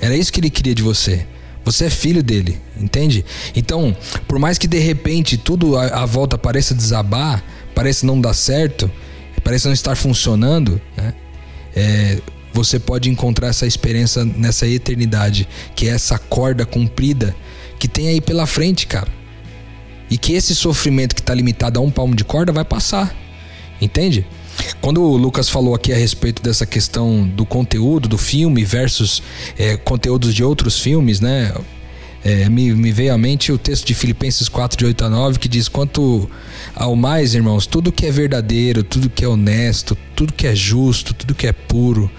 [0.00, 1.26] Era isso que ele queria de você.
[1.64, 3.24] Você é filho dele, entende?
[3.54, 3.96] Então,
[4.28, 7.42] por mais que de repente tudo à, à volta pareça desabar,
[7.74, 8.90] pareça não dar certo,
[9.42, 11.14] pareça não estar funcionando, né?
[11.74, 12.18] É,
[12.56, 17.36] você pode encontrar essa experiência nessa eternidade, que é essa corda comprida
[17.78, 19.08] que tem aí pela frente, cara.
[20.08, 23.14] E que esse sofrimento que está limitado a um palmo de corda vai passar.
[23.78, 24.26] Entende?
[24.80, 29.22] Quando o Lucas falou aqui a respeito dessa questão do conteúdo do filme versus
[29.58, 31.52] é, conteúdos de outros filmes, né?
[32.24, 35.38] É, me, me, veio à mente o texto de Filipenses 4, de 8 a 9,
[35.38, 36.28] que diz: Quanto
[36.74, 41.12] ao mais, irmãos, tudo que é verdadeiro, tudo que é honesto, tudo que é justo,
[41.12, 42.10] tudo que é puro,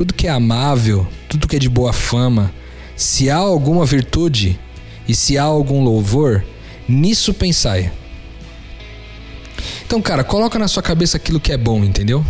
[0.00, 2.50] tudo que é amável, tudo que é de boa fama,
[2.96, 4.58] se há alguma virtude
[5.06, 6.42] e se há algum louvor,
[6.88, 7.92] nisso pensai.
[9.84, 12.24] Então, cara, coloca na sua cabeça aquilo que é bom, entendeu?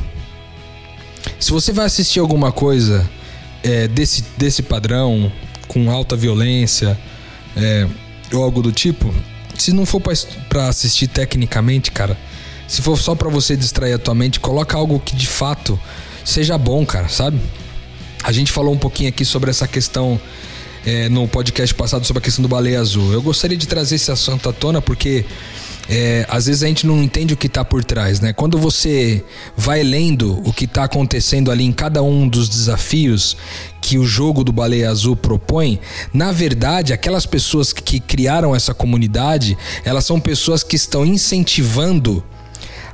[1.38, 3.08] Se você vai assistir alguma coisa
[3.62, 5.30] é, desse, desse padrão,
[5.68, 6.98] com alta violência,
[7.56, 7.86] é,
[8.32, 9.14] ou algo do tipo,
[9.56, 10.02] se não for
[10.48, 12.18] para assistir tecnicamente, cara,
[12.66, 15.78] se for só para você distrair a tua mente, coloca algo que de fato
[16.24, 17.38] seja bom, cara, sabe?
[18.22, 20.20] A gente falou um pouquinho aqui sobre essa questão
[20.84, 23.12] é, no podcast passado sobre a questão do baleia azul.
[23.12, 25.24] Eu gostaria de trazer esse assunto à tona porque
[25.88, 28.32] é, às vezes a gente não entende o que está por trás, né?
[28.32, 29.24] Quando você
[29.56, 33.36] vai lendo o que está acontecendo ali em cada um dos desafios
[33.80, 35.80] que o jogo do Baleia Azul propõe,
[36.12, 42.22] na verdade, aquelas pessoas que criaram essa comunidade, elas são pessoas que estão incentivando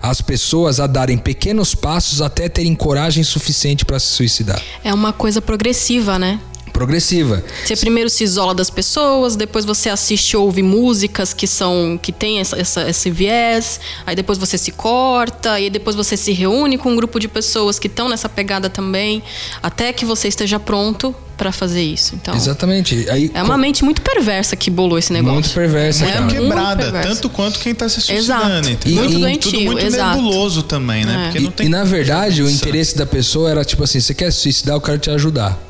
[0.01, 4.63] as pessoas a darem pequenos passos até terem coragem suficiente para se suicidar.
[4.85, 6.41] É uma coisa progressiva, né?
[6.77, 7.43] Progressiva.
[7.65, 12.13] Você primeiro se isola das pessoas, depois você assiste ou ouve músicas que são que
[12.13, 16.77] tem essa, essa, esse viés, aí depois você se corta, e depois você se reúne
[16.77, 19.23] com um grupo de pessoas que estão nessa pegada também,
[19.63, 22.15] até que você esteja pronto para fazer isso.
[22.15, 23.09] Então, Exatamente.
[23.11, 25.35] Aí, é uma mente muito perversa que bolou esse negócio.
[25.35, 26.27] Muito perversa, é cara.
[26.27, 27.09] quebrada, perversa.
[27.09, 28.69] tanto quanto quem tá se suicidando.
[28.69, 28.89] Exato.
[28.89, 30.17] E, muito doentio, tudo muito exato.
[30.17, 31.15] nebuloso também, né?
[31.15, 31.25] É.
[31.25, 34.15] Porque não tem e, e na verdade, o interesse da pessoa era tipo assim, você
[34.15, 35.66] quer se suicidar, eu quero te ajudar.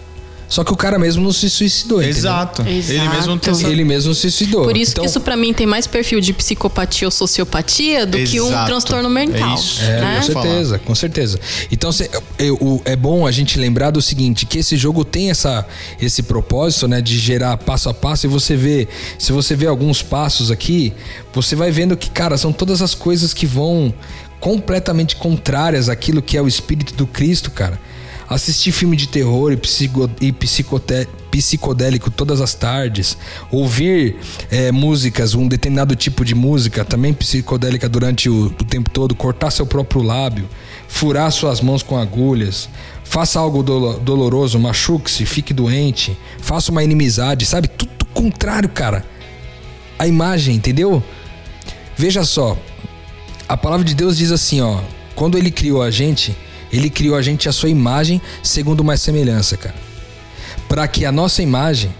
[0.48, 2.02] Só que o cara mesmo não se suicidou.
[2.02, 2.62] Exato.
[2.62, 2.92] Exato.
[2.92, 3.70] Ele mesmo tentou.
[3.70, 4.64] Ele mesmo se suicidou.
[4.64, 8.16] Por isso então, que isso para mim tem mais perfil de psicopatia ou sociopatia do
[8.16, 8.30] Exato.
[8.30, 9.50] que um transtorno mental.
[9.50, 9.82] É, isso.
[9.82, 10.16] é né?
[10.16, 11.40] com certeza, com certeza.
[11.70, 15.66] Então cê, eu, é bom a gente lembrar do seguinte, que esse jogo tem essa,
[16.00, 20.02] esse propósito, né, de gerar passo a passo e você vê, se você vê alguns
[20.02, 20.92] passos aqui,
[21.32, 23.92] você vai vendo que, cara, são todas as coisas que vão
[24.38, 27.80] completamente contrárias àquilo que é o espírito do Cristo, cara
[28.28, 33.16] assistir filme de terror e, psico, e psicote, psicodélico todas as tardes,
[33.50, 34.16] ouvir
[34.50, 39.50] é, músicas, um determinado tipo de música, também psicodélica durante o, o tempo todo, cortar
[39.50, 40.48] seu próprio lábio,
[40.88, 42.68] furar suas mãos com agulhas,
[43.04, 47.68] faça algo dolo, doloroso, machuque-se, fique doente, faça uma inimizade, sabe?
[47.68, 49.04] Tudo contrário, cara.
[49.98, 51.02] A imagem, entendeu?
[51.96, 52.56] Veja só,
[53.48, 54.80] a palavra de Deus diz assim, ó,
[55.14, 56.36] quando ele criou a gente,
[56.76, 59.74] ele criou a gente à sua imagem, segundo uma semelhança, cara.
[60.68, 61.94] Para que a nossa imagem,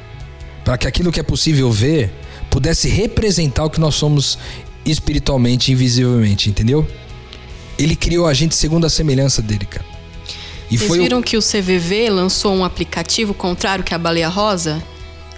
[0.65, 2.13] para que aquilo que é possível ver,
[2.51, 4.39] pudesse representar o que nós somos
[4.85, 6.87] espiritualmente, invisivelmente, entendeu?
[7.79, 9.85] Ele criou a gente segundo a semelhança dele, cara.
[10.71, 11.23] E Vocês viram o...
[11.23, 14.83] que o CVV lançou um aplicativo contrário que a Baleia Rosa?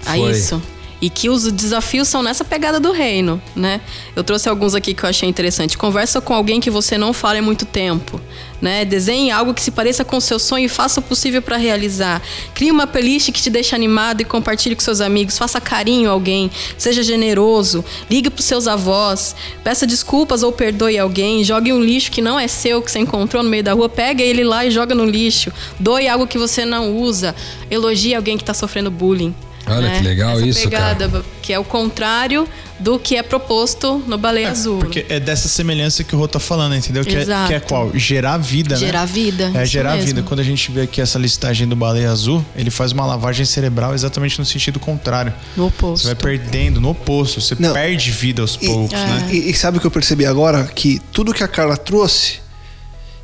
[0.07, 0.31] A foi.
[0.31, 0.63] isso?
[1.01, 3.81] E que os desafios são nessa pegada do reino, né?
[4.17, 5.79] Eu trouxe alguns aqui que eu achei interessante.
[5.79, 8.21] Conversa com alguém que você não fala há muito tempo,
[8.61, 8.85] né?
[8.85, 12.21] Desenhe algo que se pareça com o seu sonho e faça o possível para realizar.
[12.53, 15.39] Crie uma playlist que te deixe animado e compartilhe com seus amigos.
[15.39, 20.99] Faça carinho a alguém, seja generoso, ligue para os seus avós, peça desculpas ou perdoe
[20.99, 23.89] alguém, jogue um lixo que não é seu, que você encontrou no meio da rua,
[23.89, 25.53] pega ele lá e joga no lixo.
[25.79, 27.37] Doe algo que você não usa.
[27.71, 29.35] Elogie alguém que está sofrendo bullying.
[29.71, 29.99] Olha né?
[29.99, 31.25] que legal Essa isso, pegada, cara.
[31.43, 32.49] Que é o contrário
[32.79, 34.79] do que é proposto no Baleia é, Azul.
[34.79, 37.05] Porque é dessa semelhança que o Rô tá falando, entendeu?
[37.05, 37.91] Que é, que é, qual?
[37.95, 39.07] Gerar vida, gerar né?
[39.07, 39.53] vida.
[39.55, 40.07] É gerar mesmo.
[40.07, 40.23] vida.
[40.23, 43.95] Quando a gente vê aqui essa listagem do Baleia Azul, ele faz uma lavagem cerebral
[43.95, 45.33] exatamente no sentido contrário.
[45.57, 46.03] No oposto.
[46.03, 47.41] Você vai perdendo, no oposto.
[47.41, 47.73] Você Não.
[47.73, 49.29] perde vida aos poucos, e, né?
[49.33, 50.65] E, e sabe o que eu percebi agora?
[50.65, 52.41] Que tudo que a Carla trouxe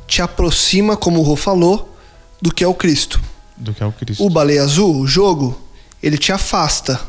[0.07, 1.95] te aproxima, como o Rô falou,
[2.41, 3.19] do que é o Cristo.
[3.57, 4.23] Do que é o Cristo.
[4.23, 5.59] O Baleia Azul, o jogo,
[6.05, 6.99] ele te afasta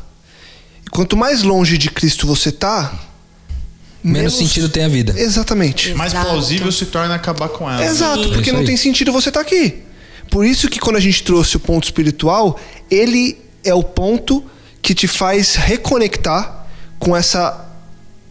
[0.87, 2.97] e quanto mais longe de Cristo você tá,
[4.01, 5.13] menos, menos sentido tem a vida.
[5.17, 5.93] Exatamente.
[5.93, 7.85] Mais plausível se torna acabar com ela.
[7.85, 9.83] Exato, porque não tem sentido você estar tá aqui.
[10.31, 12.57] Por isso que quando a gente trouxe o ponto espiritual,
[12.89, 14.43] ele é o ponto
[14.81, 16.65] que te faz reconectar
[16.97, 17.65] com essa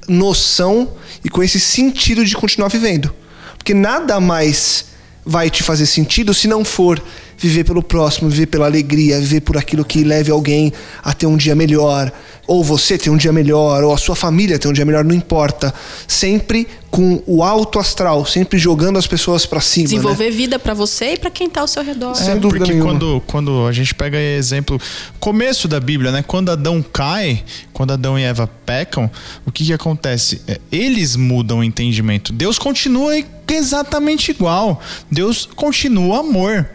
[0.08, 0.92] noção
[1.22, 3.14] e com esse sentido de continuar vivendo.
[3.58, 4.86] Porque nada mais
[5.26, 7.02] vai te fazer sentido se não for
[7.38, 10.72] viver pelo próximo, viver pela alegria, viver por aquilo que leve alguém
[11.02, 12.10] a ter um dia melhor,
[12.46, 15.14] ou você ter um dia melhor, ou a sua família ter um dia melhor, não
[15.14, 15.74] importa.
[16.06, 19.84] Sempre com o alto astral, sempre jogando as pessoas para cima.
[19.84, 20.30] Desenvolver né?
[20.30, 22.14] vida para você e para quem tá ao seu redor.
[22.14, 22.92] Sem é, dúvida porque nenhuma.
[22.92, 24.80] quando, quando a gente pega exemplo,
[25.20, 26.24] começo da Bíblia, né?
[26.26, 29.10] Quando Adão cai, quando Adão e Eva pecam,
[29.44, 30.40] o que que acontece?
[30.46, 32.32] É, eles mudam o entendimento.
[32.32, 33.12] Deus continua
[33.48, 34.80] exatamente igual.
[35.10, 36.66] Deus continua amor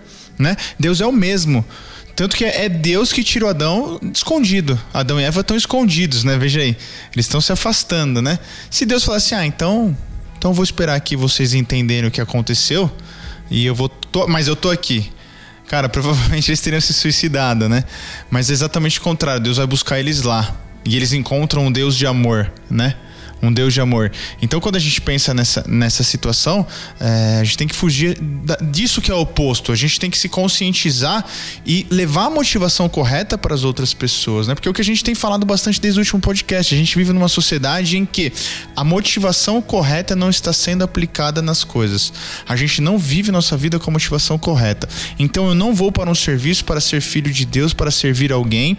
[0.42, 0.56] né?
[0.80, 1.64] Deus é o mesmo.
[2.16, 4.80] Tanto que é Deus que tirou Adão escondido.
[4.94, 6.38] Adão e Eva estão escondidos, né?
[6.38, 6.76] Veja aí.
[7.14, 8.38] Eles estão se afastando, né?
[8.70, 9.96] Se Deus falasse, ah, então,
[10.38, 12.92] então vou esperar que vocês entenderem o que aconteceu
[13.50, 13.90] e eu vou.
[13.90, 15.12] Tô, mas eu tô aqui.
[15.68, 17.84] Cara, provavelmente eles teriam se suicidado, né?
[18.30, 19.42] Mas é exatamente o contrário.
[19.42, 20.56] Deus vai buscar eles lá.
[20.84, 22.96] E eles encontram um Deus de amor, né?
[23.42, 24.12] Um Deus de amor.
[24.42, 26.66] Então, quando a gente pensa nessa, nessa situação,
[27.00, 29.72] é, a gente tem que fugir da, disso que é oposto.
[29.72, 31.26] A gente tem que se conscientizar
[31.66, 34.54] e levar a motivação correta para as outras pessoas, né?
[34.54, 36.74] Porque é o que a gente tem falado bastante desde o último podcast.
[36.74, 38.32] A gente vive numa sociedade em que
[38.76, 42.14] a motivação correta não está sendo aplicada nas coisas.
[42.48, 44.88] A gente não vive nossa vida com a motivação correta.
[45.18, 48.78] Então, eu não vou para um serviço para ser filho de Deus, para servir alguém,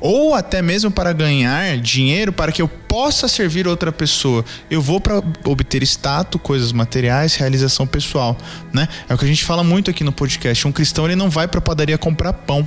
[0.00, 4.44] ou até mesmo para ganhar dinheiro para que eu possa servir outra pessoa.
[4.70, 8.38] Eu vou para obter status, coisas materiais, realização pessoal,
[8.72, 8.86] né?
[9.08, 10.68] É o que a gente fala muito aqui no podcast.
[10.68, 12.64] Um cristão ele não vai para padaria comprar pão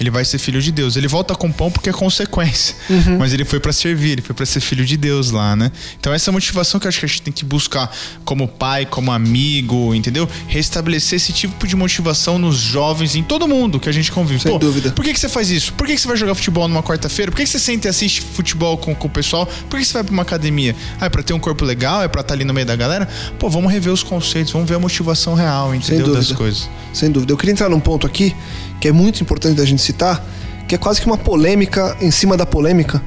[0.00, 0.96] ele vai ser filho de Deus.
[0.96, 2.74] Ele volta com pão porque é consequência.
[2.88, 3.18] Uhum.
[3.18, 5.70] Mas ele foi para servir, ele foi para ser filho de Deus lá, né?
[5.98, 7.90] Então essa é a motivação que eu acho que a gente tem que buscar
[8.24, 10.28] como pai, como amigo, entendeu?
[10.46, 14.40] Restabelecer esse tipo de motivação nos jovens, em todo mundo que a gente convive.
[14.40, 14.90] Sem Pô, dúvida.
[14.92, 15.72] Por que, que você faz isso?
[15.72, 17.30] Por que, que você vai jogar futebol numa quarta-feira?
[17.30, 19.46] Por que, que você sente e assiste futebol com, com o pessoal?
[19.68, 20.74] Por que você vai pra uma academia?
[21.00, 22.02] Ah, é pra ter um corpo legal?
[22.02, 23.08] É pra estar tá ali no meio da galera?
[23.38, 26.12] Pô, vamos rever os conceitos, vamos ver a motivação real, entendeu?
[26.12, 26.68] Das coisas.
[26.92, 27.32] Sem dúvida.
[27.32, 28.34] Eu queria entrar num ponto aqui
[28.80, 30.24] que é muito importante da gente citar,
[30.66, 33.02] que é quase que uma polêmica em cima da polêmica,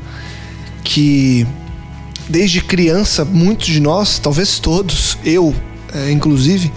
[0.83, 1.47] que
[2.27, 5.53] desde criança, muitos de nós, talvez todos, eu
[5.93, 6.71] é, inclusive,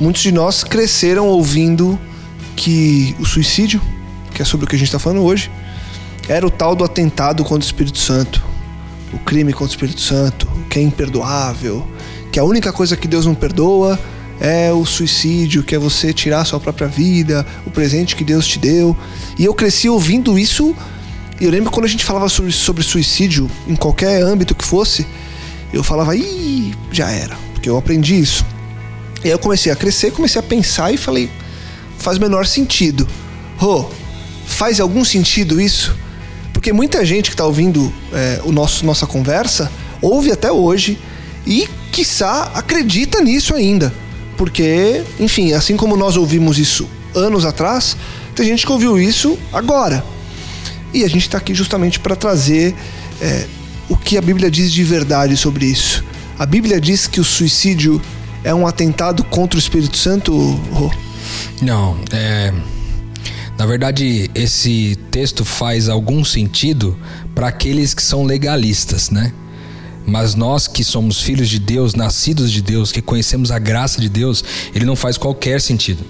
[0.00, 1.98] muitos de nós cresceram ouvindo
[2.54, 3.80] que o suicídio,
[4.32, 5.50] que é sobre o que a gente está falando hoje,
[6.28, 8.42] era o tal do atentado contra o Espírito Santo,
[9.12, 11.86] o crime contra o Espírito Santo, que é imperdoável,
[12.32, 13.98] que a única coisa que Deus não perdoa
[14.40, 18.58] é o suicídio, que é você tirar sua própria vida, o presente que Deus te
[18.58, 18.96] deu.
[19.38, 20.74] E eu cresci ouvindo isso.
[21.40, 25.06] E eu lembro quando a gente falava sobre, sobre suicídio, em qualquer âmbito que fosse,
[25.72, 28.44] eu falava, ih, já era, porque eu aprendi isso.
[29.22, 31.30] E aí eu comecei a crescer, comecei a pensar e falei,
[31.98, 33.06] faz menor sentido.
[33.58, 33.90] Rô,
[34.46, 35.94] faz algum sentido isso?
[36.52, 39.70] Porque muita gente que está ouvindo é, o nosso nossa conversa
[40.00, 40.98] ouve até hoje
[41.46, 43.92] e, quiçá, acredita nisso ainda.
[44.36, 47.96] Porque, enfim, assim como nós ouvimos isso anos atrás,
[48.34, 50.04] tem gente que ouviu isso agora.
[50.92, 52.74] E a gente está aqui justamente para trazer
[53.20, 53.46] é,
[53.88, 56.04] o que a Bíblia diz de verdade sobre isso.
[56.38, 58.00] A Bíblia diz que o suicídio
[58.44, 60.32] é um atentado contra o Espírito Santo?
[60.70, 60.92] Rô?
[61.62, 62.52] Não, é.
[63.58, 66.96] Na verdade, esse texto faz algum sentido
[67.34, 69.32] para aqueles que são legalistas, né?
[70.06, 74.08] Mas nós que somos filhos de Deus, nascidos de Deus, que conhecemos a graça de
[74.08, 74.44] Deus,
[74.74, 76.04] ele não faz qualquer sentido.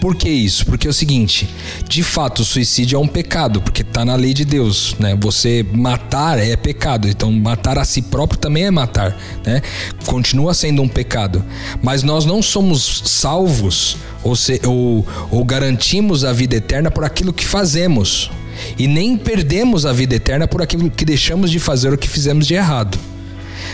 [0.00, 0.64] Por que isso?
[0.64, 1.48] Porque é o seguinte,
[1.88, 5.16] de fato, o suicídio é um pecado, porque está na lei de Deus, né?
[5.20, 9.60] Você matar é pecado, então matar a si próprio também é matar, né?
[10.06, 11.44] Continua sendo um pecado,
[11.82, 17.32] mas nós não somos salvos ou, se, ou, ou garantimos a vida eterna por aquilo
[17.32, 18.30] que fazemos
[18.78, 22.46] e nem perdemos a vida eterna por aquilo que deixamos de fazer ou que fizemos
[22.46, 22.98] de errado.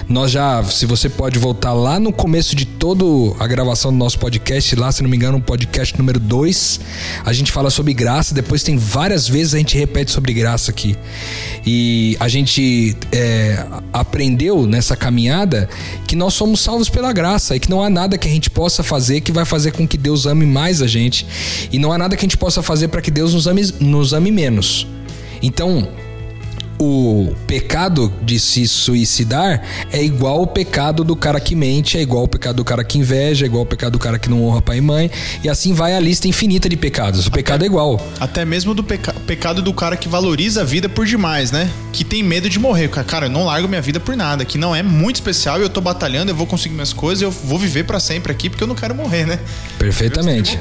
[0.09, 3.05] Nós já, se você pode voltar lá no começo de toda
[3.39, 6.81] a gravação do nosso podcast, lá, se não me engano, no podcast número 2,
[7.25, 10.97] a gente fala sobre graça, depois tem várias vezes a gente repete sobre graça aqui.
[11.67, 15.69] E a gente é, aprendeu nessa caminhada
[16.07, 18.83] que nós somos salvos pela graça e que não há nada que a gente possa
[18.83, 21.27] fazer que vai fazer com que Deus ame mais a gente.
[21.73, 24.13] E não há nada que a gente possa fazer para que Deus nos ame, nos
[24.13, 24.87] ame menos.
[25.43, 25.89] Então,
[26.79, 29.63] o pecado de se suicidar
[29.93, 32.99] é igual o pecado do cara que mente, é igual o pecado do cara que
[32.99, 35.11] inveja, é igual o pecado do cara que não honra pai e mãe,
[35.43, 37.27] e assim vai a lista infinita de pecados.
[37.27, 38.01] O até, pecado é igual.
[38.19, 41.71] Até mesmo do peca pecado do cara que valoriza a vida por demais, né?
[41.93, 42.89] Que tem medo de morrer.
[42.89, 45.81] Cara, eu não largo minha vida por nada, que não é muito especial, eu tô
[45.81, 48.75] batalhando, eu vou conseguir minhas coisas, eu vou viver para sempre aqui porque eu não
[48.75, 49.39] quero morrer, né?
[49.79, 50.59] Perfeitamente.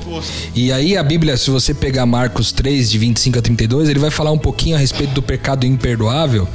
[0.54, 4.12] E aí a Bíblia, se você pegar Marcos 3 de 25 a 32, ele vai
[4.12, 6.48] falar um pouquinho a respeito do pecado imperdoável imperdoável.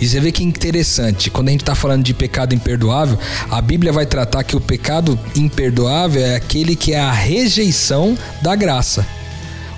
[0.00, 3.18] E você vê que interessante, quando a gente está falando de pecado imperdoável,
[3.50, 8.54] a Bíblia vai tratar que o pecado imperdoável é aquele que é a rejeição da
[8.56, 9.06] graça.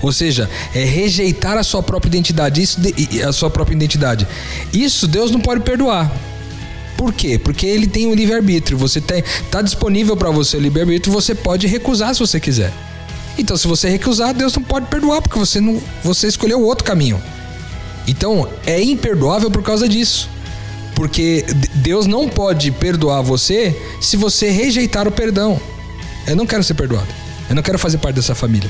[0.00, 2.80] Ou seja, é rejeitar a sua própria identidade, isso
[3.26, 4.26] a sua própria identidade.
[4.72, 6.10] Isso Deus não pode perdoar.
[6.96, 7.38] Por quê?
[7.38, 8.78] Porque ele tem o um livre-arbítrio.
[8.78, 12.72] Você tem, tá disponível para você o livre-arbítrio, você pode recusar se você quiser.
[13.36, 17.22] Então, se você recusar, Deus não pode perdoar, porque você não, você escolheu outro caminho.
[18.08, 20.28] Então, é imperdoável por causa disso.
[20.94, 21.44] Porque
[21.74, 25.60] Deus não pode perdoar você se você rejeitar o perdão.
[26.26, 27.06] Eu não quero ser perdoado.
[27.48, 28.68] Eu não quero fazer parte dessa família.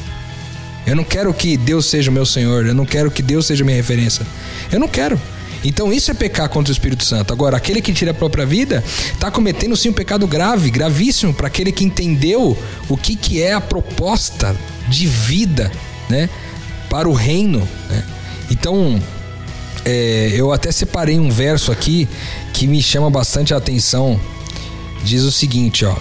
[0.86, 2.66] Eu não quero que Deus seja o meu Senhor.
[2.66, 4.26] Eu não quero que Deus seja minha referência.
[4.70, 5.18] Eu não quero.
[5.64, 7.32] Então isso é pecar contra o Espírito Santo.
[7.32, 11.46] Agora, aquele que tira a própria vida está cometendo sim um pecado grave, gravíssimo, para
[11.46, 12.56] aquele que entendeu
[12.88, 14.54] o que, que é a proposta
[14.88, 15.70] de vida,
[16.08, 16.28] né?
[16.88, 17.66] Para o reino.
[17.90, 18.04] Né?
[18.50, 19.00] Então,
[19.90, 22.06] é, eu até separei um verso aqui
[22.52, 24.20] que me chama bastante a atenção.
[25.02, 25.96] Diz o seguinte, ó.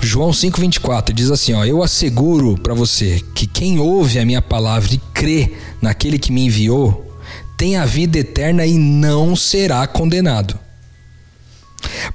[0.00, 4.94] João 5:24 diz assim, ó: Eu asseguro para você que quem ouve a minha palavra
[4.94, 7.18] e crê naquele que me enviou,
[7.56, 10.56] tem a vida eterna e não será condenado.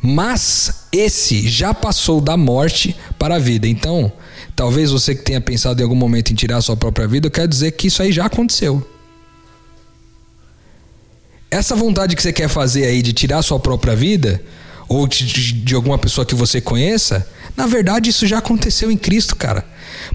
[0.01, 3.67] Mas esse já passou da morte para a vida.
[3.67, 4.09] Então,
[4.55, 7.31] talvez você que tenha pensado em algum momento em tirar a sua própria vida, eu
[7.31, 8.92] quero dizer que isso aí já aconteceu.
[11.53, 14.41] Essa vontade que você quer fazer aí de tirar sua própria vida,
[14.87, 19.35] ou de, de, alguma pessoa que você conheça, na verdade isso já aconteceu em Cristo,
[19.35, 19.63] cara.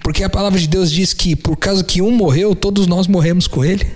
[0.03, 3.47] Porque a palavra de Deus diz que por causa que um morreu, todos nós morremos
[3.47, 3.86] com ele.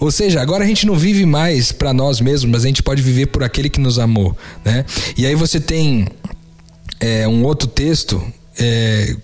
[0.00, 3.00] Ou seja, agora a gente não vive mais para nós mesmos, mas a gente pode
[3.00, 4.84] viver por aquele que nos amou, né?
[5.16, 6.08] E aí você tem
[6.98, 8.20] é, um outro texto
[8.58, 9.16] é,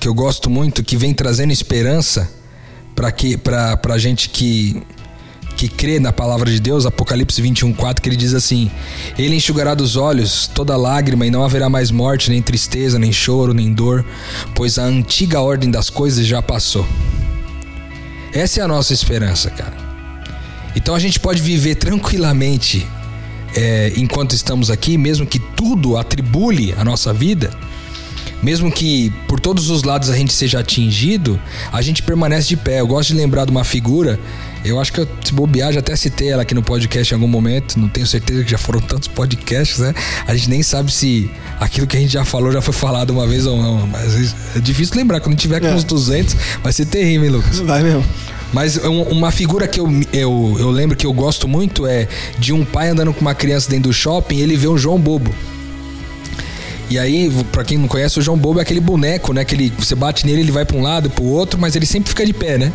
[0.00, 2.32] que eu gosto muito, que vem trazendo esperança
[2.96, 4.82] para que para gente que
[5.64, 8.70] que crê na palavra de Deus, Apocalipse 21:4, que ele diz assim:
[9.18, 13.54] Ele enxugará dos olhos toda lágrima e não haverá mais morte, nem tristeza, nem choro,
[13.54, 14.04] nem dor,
[14.54, 16.86] pois a antiga ordem das coisas já passou.
[18.32, 19.76] Essa é a nossa esperança, cara.
[20.76, 22.86] Então a gente pode viver tranquilamente
[23.56, 27.50] é, enquanto estamos aqui, mesmo que tudo atribule a nossa vida,
[28.44, 31.40] mesmo que por todos os lados a gente seja atingido,
[31.72, 32.80] a gente permanece de pé.
[32.80, 34.20] Eu gosto de lembrar de uma figura
[34.64, 37.28] eu acho que eu, se bobear, já até citei ela aqui no podcast em algum
[37.28, 37.78] momento.
[37.78, 39.94] Não tenho certeza que já foram tantos podcasts, né?
[40.26, 41.30] A gente nem sabe se
[41.60, 43.86] aquilo que a gente já falou já foi falado uma vez ou não.
[43.86, 45.20] Mas é difícil lembrar.
[45.20, 45.74] Quando tiver com é.
[45.74, 47.58] uns 200, vai ser terrível, hein, Lucas?
[47.58, 48.04] Vai mesmo.
[48.54, 52.64] Mas uma figura que eu, eu, eu lembro que eu gosto muito é de um
[52.64, 55.34] pai andando com uma criança dentro do shopping e ele vê um João Bobo.
[56.94, 59.44] E aí, pra quem não conhece, o João Bobo é aquele boneco, né?
[59.44, 62.08] Que ele, você bate nele, ele vai pra um lado, pro outro, mas ele sempre
[62.08, 62.72] fica de pé, né?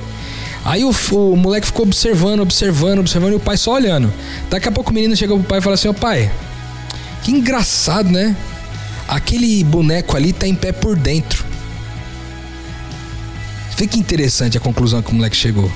[0.66, 4.14] Aí o, o moleque ficou observando, observando, observando e o pai só olhando.
[4.50, 6.30] Daqui a pouco o menino chega pro pai e fala assim: Ô pai,
[7.24, 8.36] que engraçado, né?
[9.08, 11.46] Aquele boneco ali tá em pé por dentro.
[13.78, 15.72] Que interessante a conclusão que o moleque chegou.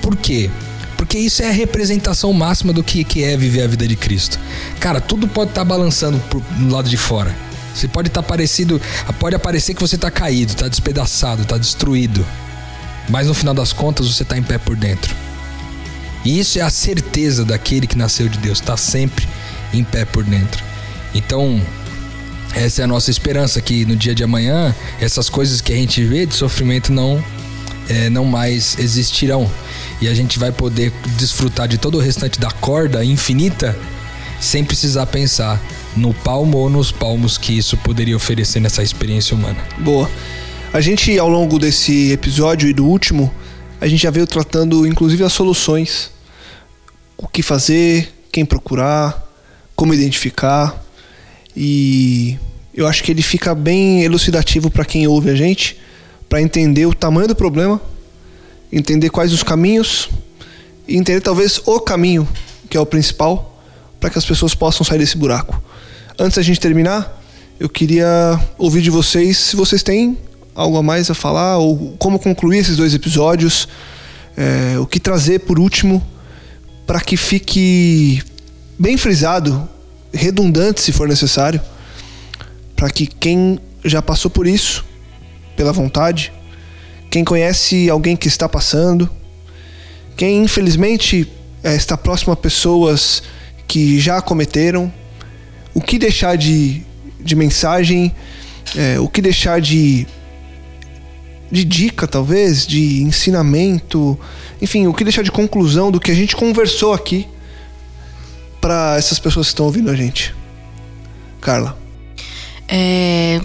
[0.00, 0.48] Por quê?
[0.96, 4.40] Porque isso é a representação máxima do que, que é viver a vida de Cristo.
[4.80, 7.44] Cara, tudo pode estar tá balançando pro, no lado de fora.
[7.76, 8.80] Você pode estar tá parecido,
[9.18, 12.24] pode aparecer que você está caído, está despedaçado, está destruído.
[13.08, 15.14] Mas no final das contas você está em pé por dentro.
[16.24, 19.28] E isso é a certeza daquele que nasceu de Deus, está sempre
[19.74, 20.64] em pé por dentro.
[21.14, 21.60] Então,
[22.54, 26.02] essa é a nossa esperança que no dia de amanhã essas coisas que a gente
[26.02, 27.22] vê de sofrimento não
[27.88, 29.50] é, não mais existirão
[30.00, 33.78] e a gente vai poder desfrutar de todo o restante da corda infinita
[34.40, 35.60] sem precisar pensar
[35.96, 39.58] no palmo ou nos palmos que isso poderia oferecer nessa experiência humana.
[39.78, 40.10] Boa.
[40.72, 43.32] A gente ao longo desse episódio e do último,
[43.80, 46.10] a gente já veio tratando inclusive as soluções,
[47.16, 49.26] o que fazer, quem procurar,
[49.74, 50.84] como identificar
[51.56, 52.38] e
[52.74, 55.78] eu acho que ele fica bem elucidativo para quem ouve a gente,
[56.28, 57.80] para entender o tamanho do problema,
[58.70, 60.10] entender quais os caminhos
[60.86, 62.28] e entender talvez o caminho,
[62.68, 63.62] que é o principal,
[63.98, 65.62] para que as pessoas possam sair desse buraco.
[66.18, 67.22] Antes da gente terminar,
[67.60, 70.16] eu queria ouvir de vocês se vocês têm
[70.54, 73.68] algo a mais a falar ou como concluir esses dois episódios,
[74.34, 76.02] é, o que trazer por último
[76.86, 78.22] para que fique
[78.78, 79.68] bem frisado,
[80.10, 81.60] redundante se for necessário
[82.74, 84.86] para que quem já passou por isso,
[85.54, 86.32] pela vontade,
[87.10, 89.10] quem conhece alguém que está passando,
[90.16, 91.30] quem infelizmente
[91.62, 93.22] é, está próximo a pessoas
[93.68, 94.90] que já cometeram,
[95.76, 96.82] o que deixar de,
[97.20, 98.10] de mensagem,
[98.74, 100.06] é, o que deixar de,
[101.52, 104.18] de dica, talvez, de ensinamento,
[104.62, 107.28] enfim, o que deixar de conclusão do que a gente conversou aqui
[108.58, 110.34] para essas pessoas que estão ouvindo a gente.
[111.42, 111.78] Carla.
[112.66, 113.42] É,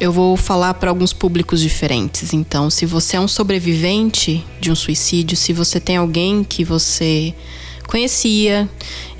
[0.00, 2.32] eu vou falar para alguns públicos diferentes.
[2.32, 7.34] Então, se você é um sobrevivente de um suicídio, se você tem alguém que você
[7.86, 8.68] conhecia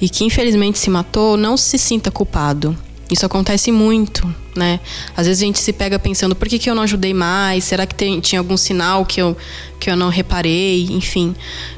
[0.00, 2.76] e que infelizmente se matou, não se sinta culpado.
[3.10, 4.80] Isso acontece muito, né?
[5.16, 7.62] Às vezes a gente se pega pensando, por que, que eu não ajudei mais?
[7.62, 9.36] Será que tem, tinha algum sinal que eu,
[9.78, 10.88] que eu não reparei?
[10.90, 11.34] Enfim,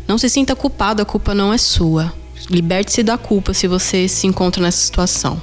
[0.07, 2.12] não se sinta culpado, a culpa não é sua.
[2.49, 5.41] Liberte-se da culpa se você se encontra nessa situação.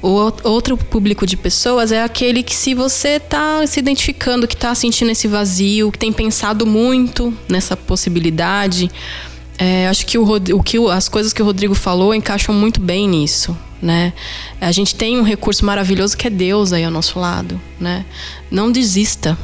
[0.00, 4.74] O outro público de pessoas é aquele que, se você está se identificando, que está
[4.74, 8.90] sentindo esse vazio, que tem pensado muito nessa possibilidade,
[9.58, 13.08] é, acho que, o, o que as coisas que o Rodrigo falou encaixam muito bem
[13.08, 13.56] nisso.
[13.80, 14.12] Né?
[14.60, 17.60] A gente tem um recurso maravilhoso que é Deus aí ao nosso lado.
[17.78, 18.04] Né?
[18.50, 19.36] Não desista.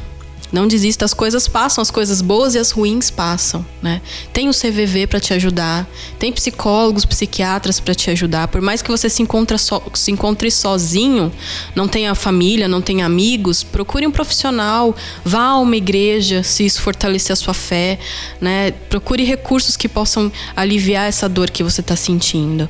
[0.51, 4.01] Não desista, as coisas passam, as coisas boas e as ruins passam, né?
[4.33, 5.87] Tem o CVV para te ajudar,
[6.19, 8.49] tem psicólogos, psiquiatras para te ajudar.
[8.49, 11.31] Por mais que você se, encontre so, se encontre sozinho,
[11.73, 16.81] não tenha família, não tenha amigos, procure um profissional, vá a uma igreja, se isso
[16.81, 17.97] fortalecer a sua fé,
[18.39, 18.71] né?
[18.89, 22.67] Procure recursos que possam aliviar essa dor que você está sentindo.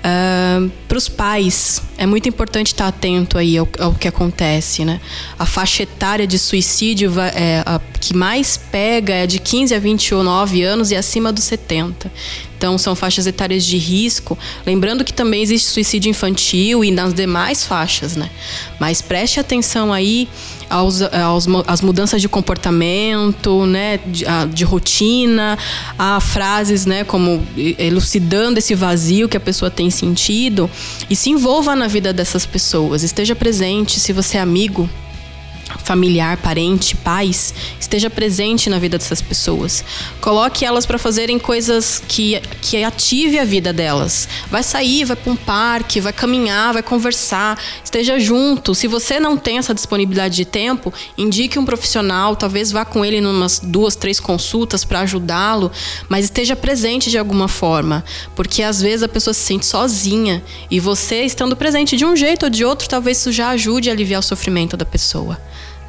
[0.00, 4.98] Uh, para os pais, é muito importante estar atento aí ao, ao, que acontece, né?
[5.38, 10.62] A faixa etária de suicídio é, a que mais pega é de 15 a 29
[10.62, 12.10] anos e acima dos 70.
[12.56, 14.38] Então, são faixas etárias de risco.
[14.66, 18.30] Lembrando que também existe suicídio infantil e nas demais faixas, né?
[18.78, 20.28] Mas preste atenção aí
[20.70, 23.98] aos, aos, às mudanças de comportamento, né?
[24.06, 25.58] De, a, de rotina,
[25.98, 27.04] a frases, né?
[27.04, 27.42] Como
[27.78, 30.70] elucidando esse vazio que a pessoa tem sentido.
[31.10, 33.02] E se envolva na vida dessas pessoas.
[33.02, 33.98] Esteja presente.
[33.98, 34.88] Se você é amigo,
[35.78, 39.84] familiar, parente, pais, esteja presente na vida dessas pessoas.
[40.20, 44.28] Coloque elas para fazerem coisas que, que ative a vida delas.
[44.50, 48.74] Vai sair, vai para um parque, vai caminhar, vai conversar, esteja junto.
[48.74, 53.16] Se você não tem essa disponibilidade de tempo, indique um profissional, talvez vá com ele
[53.18, 55.70] em umas duas, três consultas para ajudá-lo,
[56.08, 58.04] mas esteja presente de alguma forma,
[58.34, 62.44] porque às vezes a pessoa se sente sozinha e você estando presente de um jeito
[62.44, 65.38] ou de outro, talvez isso já ajude a aliviar o sofrimento da pessoa.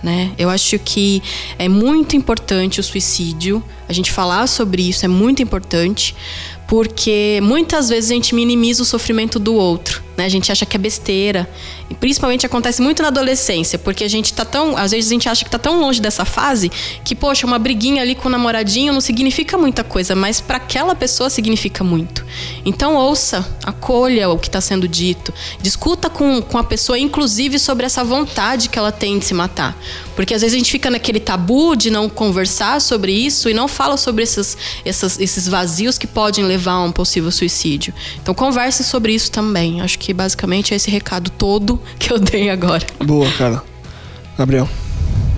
[0.04, 0.32] Né?
[0.38, 1.22] Eu acho que
[1.60, 3.64] é muito importante o suicídio.
[3.88, 6.16] A gente falar sobre isso é muito importante,
[6.68, 10.26] porque muitas vezes a gente minimiza o sofrimento do outro, né?
[10.26, 11.50] A gente acha que é besteira.
[11.90, 15.30] E principalmente acontece muito na adolescência, porque a gente tá tão, às vezes a gente
[15.30, 16.72] acha que tá tão longe dessa fase
[17.04, 20.96] que, poxa, uma briguinha ali com o namoradinho não significa muita coisa, mas para aquela
[20.96, 22.26] pessoa significa muito.
[22.66, 27.86] Então ouça, acolha o que está sendo dito, discuta com, com a pessoa, inclusive sobre
[27.86, 29.78] essa vontade que ela tem de se matar,
[30.16, 33.68] porque às vezes a gente fica naquele tabu de não conversar sobre isso e não
[33.68, 37.94] fala sobre esses, esses, esses vazios que podem levar a um possível suicídio.
[38.22, 39.82] Então converse sobre isso também.
[39.82, 42.86] Acho que basicamente é esse recado todo que eu dei agora.
[43.06, 43.62] Boa, cara.
[44.36, 44.68] Gabriel.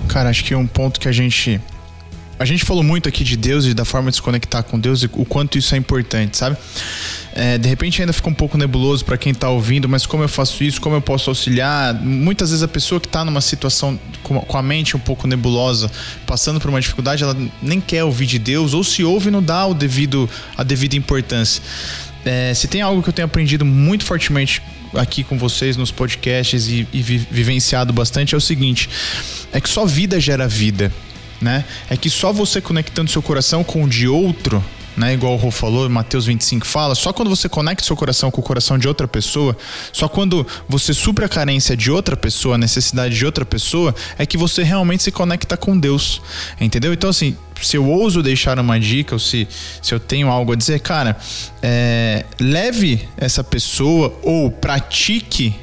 [0.08, 1.60] Cara, acho que um ponto que a gente.
[2.38, 5.02] A gente falou muito aqui de Deus e da forma de se conectar com Deus
[5.02, 6.56] e o quanto isso é importante, sabe?
[7.32, 10.28] É, de repente ainda fica um pouco nebuloso para quem tá ouvindo, mas como eu
[10.28, 11.94] faço isso, como eu posso auxiliar?
[11.94, 15.90] Muitas vezes a pessoa que tá numa situação com, com a mente um pouco nebulosa,
[16.26, 19.64] passando por uma dificuldade, ela nem quer ouvir de Deus, ou se ouve não dá
[19.66, 21.62] o devido, a devida importância.
[22.24, 24.62] É, se tem algo que eu tenho aprendido muito fortemente
[24.94, 28.88] aqui com vocês nos podcasts e, e vi, vivenciado bastante é o seguinte:
[29.52, 30.92] é que só vida gera vida,
[31.40, 31.64] né?
[31.90, 34.64] É que só você conectando seu coração com o de outro
[34.96, 35.14] né?
[35.14, 38.44] Igual o Rô falou, Mateus 25 fala, só quando você conecta seu coração com o
[38.44, 39.56] coração de outra pessoa,
[39.92, 44.26] só quando você supra a carência de outra pessoa, a necessidade de outra pessoa, é
[44.26, 46.20] que você realmente se conecta com Deus.
[46.60, 46.92] Entendeu?
[46.92, 49.48] Então, assim, se eu ouso deixar uma dica, ou se,
[49.82, 51.16] se eu tenho algo a dizer, cara,
[51.62, 55.54] é, leve essa pessoa ou pratique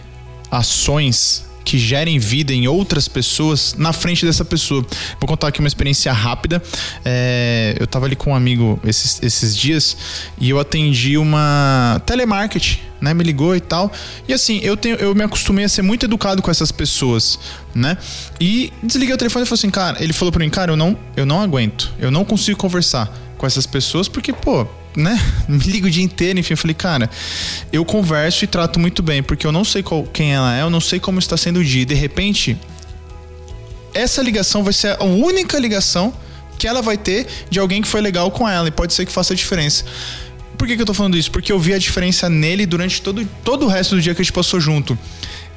[0.49, 4.85] ações que gerem vida em outras pessoas na frente dessa pessoa.
[5.21, 6.61] Vou contar aqui uma experiência rápida.
[7.05, 9.95] É, eu estava ali com um amigo esses, esses dias
[10.37, 13.13] e eu atendi uma telemarketing, né?
[13.13, 13.89] Me ligou e tal.
[14.27, 17.39] E assim, eu, tenho, eu me acostumei a ser muito educado com essas pessoas,
[17.73, 17.97] né?
[18.37, 20.97] E desliguei o telefone e falei assim, cara, ele falou para mim, cara, eu não,
[21.15, 25.87] eu não aguento, eu não consigo conversar com essas pessoas porque, pô, né, me ligo
[25.87, 27.09] o dia inteiro, enfim, eu falei, cara,
[27.71, 30.69] eu converso e trato muito bem, porque eu não sei qual, quem ela é, eu
[30.69, 31.83] não sei como está sendo o dia.
[31.83, 32.57] E de repente,
[33.93, 36.13] essa ligação vai ser a única ligação
[36.57, 39.11] que ela vai ter de alguém que foi legal com ela e pode ser que
[39.11, 39.83] faça a diferença.
[40.57, 41.31] Por que, que eu tô falando isso?
[41.31, 44.23] Porque eu vi a diferença nele durante todo, todo o resto do dia que a
[44.23, 44.97] gente passou junto.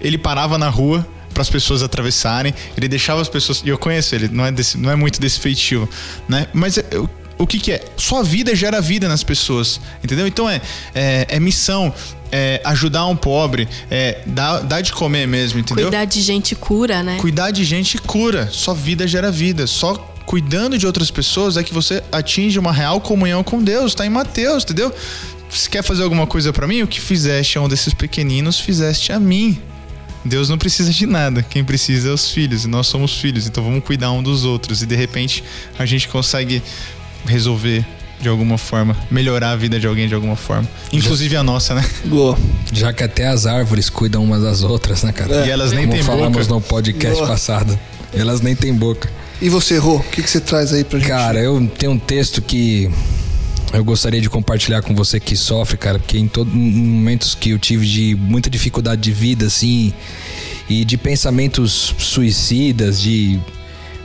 [0.01, 2.55] Ele parava na rua, para as pessoas atravessarem.
[2.76, 3.61] Ele deixava as pessoas.
[3.62, 5.87] E eu conheço ele, não é, desse, não é muito desse feitio,
[6.28, 6.47] né?
[6.55, 7.85] Mas eu, o que, que é?
[7.97, 10.26] Sua vida gera vida nas pessoas, entendeu?
[10.26, 10.61] Então é,
[10.95, 11.93] é, é missão,
[12.30, 15.87] é ajudar um pobre, é dar, dar de comer mesmo, entendeu?
[15.87, 17.18] Cuidar de gente cura, né?
[17.20, 18.49] Cuidar de gente cura.
[18.51, 19.66] Só vida gera vida.
[19.66, 19.95] Só
[20.26, 23.95] cuidando de outras pessoas é que você atinge uma real comunhão com Deus.
[23.95, 24.93] Tá em Mateus, entendeu?
[25.51, 29.12] Se quer fazer alguma coisa para mim, o que fizeste a um desses pequeninos, fizeste
[29.12, 29.61] a mim.
[30.24, 31.43] Deus não precisa de nada.
[31.43, 32.64] Quem precisa é os filhos.
[32.64, 33.47] E nós somos filhos.
[33.47, 34.82] Então vamos cuidar um dos outros.
[34.82, 35.45] E de repente
[35.78, 36.62] a gente consegue
[37.27, 37.85] resolver
[38.20, 40.66] de alguma forma, melhorar a vida de alguém de alguma forma.
[40.93, 41.85] Inclusive a nossa, né?
[42.07, 42.39] Boa.
[42.72, 45.45] Já que até as árvores cuidam umas das outras, né, cara?
[45.45, 45.49] É.
[45.49, 46.55] E elas nem Como têm falamos boca.
[46.55, 47.29] no podcast Boa.
[47.29, 47.79] passado.
[48.14, 49.11] Elas nem têm boca.
[49.43, 51.09] E você, Rô, o que, que você traz aí pra gente?
[51.09, 52.89] Cara, eu tenho um texto que
[53.72, 57.51] eu gostaria de compartilhar com você que sofre, cara, porque em, todo, em momentos que
[57.51, 59.93] eu tive de muita dificuldade de vida, assim,
[60.68, 63.39] e de pensamentos suicidas, de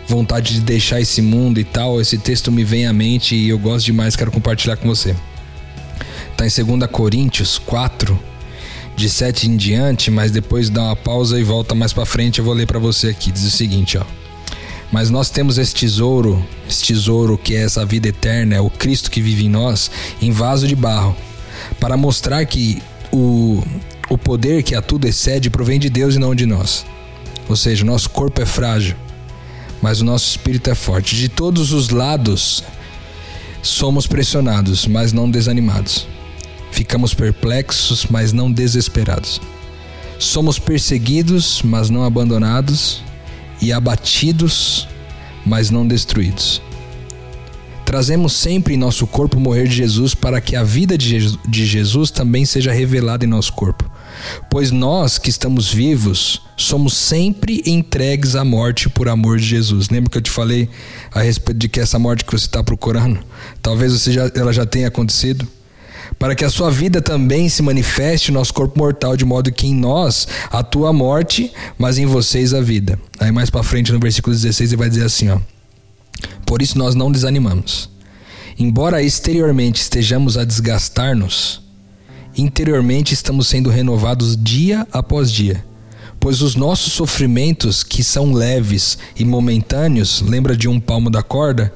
[0.09, 3.59] vontade de deixar esse mundo e tal, esse texto me vem à mente e eu
[3.59, 5.15] gosto demais, quero compartilhar com você.
[6.35, 8.19] Tá em 2 Coríntios 4,
[8.95, 12.45] de 7 em diante, mas depois dá uma pausa e volta mais pra frente, eu
[12.45, 13.31] vou ler pra você aqui.
[13.31, 14.03] Diz o seguinte, ó.
[14.91, 19.11] Mas nós temos esse tesouro, esse tesouro que é essa vida eterna, é o Cristo
[19.11, 21.15] que vive em nós, em vaso de barro,
[21.79, 22.81] para mostrar que
[23.11, 23.61] o,
[24.09, 26.83] o poder que a tudo excede provém de Deus e não de nós.
[27.47, 28.95] Ou seja, nosso corpo é frágil,
[29.81, 31.15] mas o nosso espírito é forte.
[31.15, 32.63] De todos os lados
[33.61, 36.07] somos pressionados, mas não desanimados.
[36.71, 39.41] Ficamos perplexos, mas não desesperados.
[40.17, 43.01] Somos perseguidos, mas não abandonados,
[43.61, 44.87] e abatidos,
[45.45, 46.61] mas não destruídos.
[47.85, 52.11] Trazemos sempre em nosso corpo o morrer de Jesus para que a vida de Jesus-
[52.11, 53.88] também seja revelada em nosso corpo.
[54.49, 59.89] Pois nós que estamos vivos somos sempre entregues à morte por amor de Jesus.
[59.89, 60.69] Lembra que eu te falei
[61.11, 63.19] a respeito de que essa morte que você está procurando,
[63.61, 65.47] talvez você já, ela já tenha acontecido?
[66.17, 69.67] para que a sua vida também se manifeste no nosso corpo mortal, de modo que
[69.67, 72.99] em nós a morte, mas em vocês a vida.
[73.19, 75.39] Aí mais para frente no versículo 16 ele vai dizer assim, ó:
[76.45, 77.89] Por isso nós não desanimamos.
[78.57, 81.61] Embora exteriormente estejamos a desgastar-nos,
[82.39, 85.63] interiormente estamos sendo renovados dia após dia.
[86.19, 91.73] Pois os nossos sofrimentos, que são leves e momentâneos, lembra de um palmo da corda?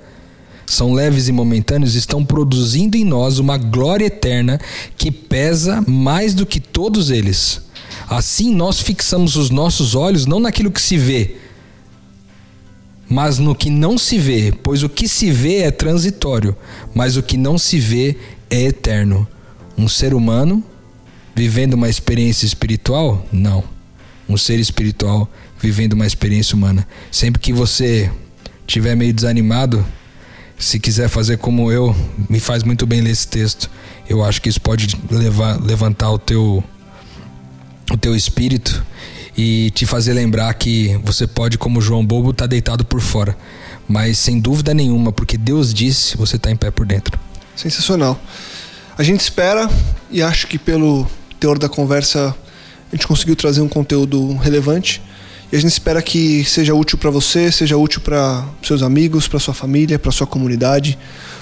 [0.65, 4.59] são leves e momentâneos, estão produzindo em nós uma glória eterna
[4.97, 7.61] que pesa mais do que todos eles.
[8.09, 11.35] Assim nós fixamos os nossos olhos não naquilo que se vê,
[13.07, 16.55] mas no que não se vê, pois o que se vê é transitório,
[16.93, 18.17] mas o que não se vê
[18.49, 19.27] é eterno.
[19.77, 20.63] Um ser humano
[21.35, 23.25] vivendo uma experiência espiritual?
[23.31, 23.63] Não.
[24.27, 26.87] Um ser espiritual vivendo uma experiência humana.
[27.11, 28.11] Sempre que você
[28.67, 29.85] tiver meio desanimado,
[30.57, 31.95] se quiser fazer como eu,
[32.29, 33.69] me faz muito bem ler esse texto.
[34.07, 36.63] Eu acho que isso pode levar, levantar o teu
[37.91, 38.83] o teu espírito
[39.37, 43.37] e te fazer lembrar que você pode, como João Bobo, estar tá deitado por fora,
[43.87, 47.19] mas sem dúvida nenhuma, porque Deus disse, você está em pé por dentro.
[47.55, 48.19] Sensacional.
[48.95, 49.67] A gente espera
[50.11, 51.07] e acho que pelo
[51.39, 52.35] teor da conversa
[52.91, 55.01] a gente conseguiu trazer um conteúdo relevante.
[55.51, 59.39] E a gente espera que seja útil para você, seja útil para seus amigos, para
[59.39, 60.95] sua família, para sua comunidade.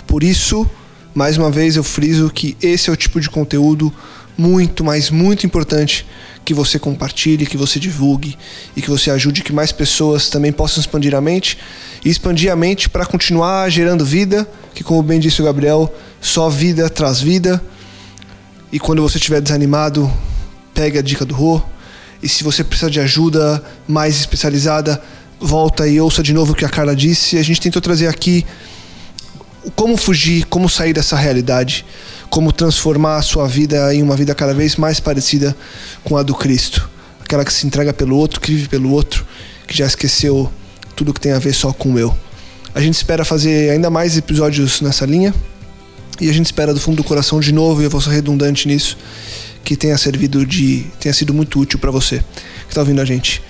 [0.08, 0.70] Por isso,
[1.14, 3.94] mais uma vez eu friso que esse é o tipo de conteúdo
[4.38, 6.06] muito, mas muito importante
[6.46, 8.38] que você compartilhe, que você divulgue
[8.78, 11.58] e que você ajude que mais pessoas também possam expandir a mente
[12.04, 16.50] e expandir a mente para continuar gerando vida, que como bem disse o Gabriel, só
[16.50, 17.62] vida traz vida.
[18.72, 20.10] E quando você estiver desanimado,
[20.74, 21.62] pegue a dica do Rô.
[22.24, 25.02] E se você precisa de ajuda mais especializada,
[25.40, 27.38] volta e ouça de novo o que a Carla disse.
[27.38, 28.46] A gente tentou trazer aqui
[29.76, 31.84] como fugir, como sair dessa realidade
[32.32, 35.56] como transformar a sua vida em uma vida cada vez mais parecida
[36.02, 36.90] com a do Cristo.
[37.22, 39.26] Aquela que se entrega pelo outro, que vive pelo outro,
[39.68, 40.50] que já esqueceu
[40.96, 42.16] tudo que tem a ver só com eu.
[42.74, 45.36] A gente espera fazer ainda mais episódios nessa linha.
[46.20, 48.68] E a gente espera do fundo do coração de novo, e eu vou ser redundante
[48.68, 48.98] nisso,
[49.64, 50.86] que tenha servido de.
[51.00, 53.42] tenha sido muito útil para você que está ouvindo a gente.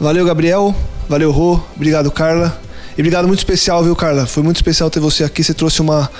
[0.00, 0.74] Valeu, Gabriel.
[1.08, 1.60] Valeu, Rô.
[1.74, 2.60] Obrigado, Carla.
[2.96, 4.26] E obrigado muito especial, viu, Carla?
[4.26, 5.44] Foi muito especial ter você aqui.
[5.44, 6.10] Você trouxe uma,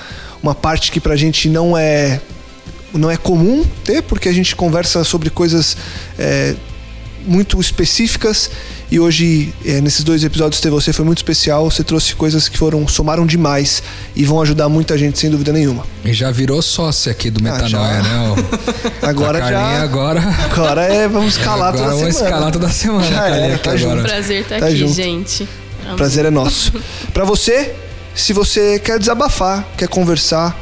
[0.41, 2.21] uma parte que pra gente não é
[2.93, 5.77] não é comum ter, porque a gente conversa sobre coisas
[6.17, 6.55] é,
[7.25, 8.49] muito específicas
[8.89, 11.69] e hoje, é, nesses dois episódios ter você foi muito especial.
[11.69, 13.83] Você trouxe coisas que foram somaram demais
[14.15, 15.85] e vão ajudar muita gente, sem dúvida nenhuma.
[16.05, 18.35] E já virou sócio aqui do ah, Metanoia, ah, né?
[19.03, 19.81] agora já.
[19.81, 20.21] Agora.
[20.45, 22.29] Agora é, vamos escalar agora toda vamos semana.
[22.29, 23.07] escalar toda semana.
[23.07, 24.03] Já é, tá junto.
[24.03, 24.93] Prazer estar tá tá aqui, junto.
[24.93, 25.49] gente.
[25.97, 26.73] Prazer é nosso.
[27.13, 27.73] Para você,
[28.15, 30.57] se você quer desabafar, quer conversar,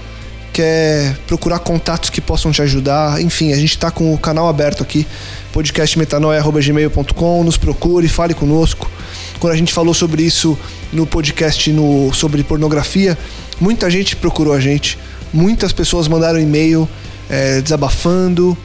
[0.55, 4.81] quer procurar contatos que possam te ajudar, enfim, a gente está com o canal aberto
[4.81, 5.05] aqui,
[5.51, 8.89] podcastmetanoia.gmail.com, nos procure, fale conosco.
[9.37, 10.57] Quando a gente falou sobre isso
[10.93, 13.17] no podcast no, sobre pornografia,
[13.59, 14.97] muita gente procurou a gente,
[15.33, 16.87] muitas pessoas mandaram e-mail
[17.29, 18.57] é, desabafando,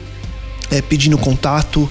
[0.71, 1.89] é, pedindo contato,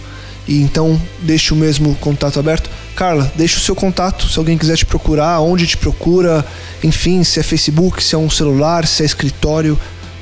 [0.49, 2.71] e então deixe o mesmo contato aberto.
[2.95, 6.45] Carla, deixa o seu contato, se alguém quiser te procurar, onde te procura,
[6.83, 9.79] enfim, se é Facebook, se é um celular, se é escritório.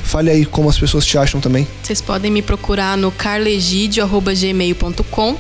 [0.09, 1.69] Fale aí como as pessoas te acham também.
[1.83, 5.37] Vocês podem me procurar no carlegidio.gmail.com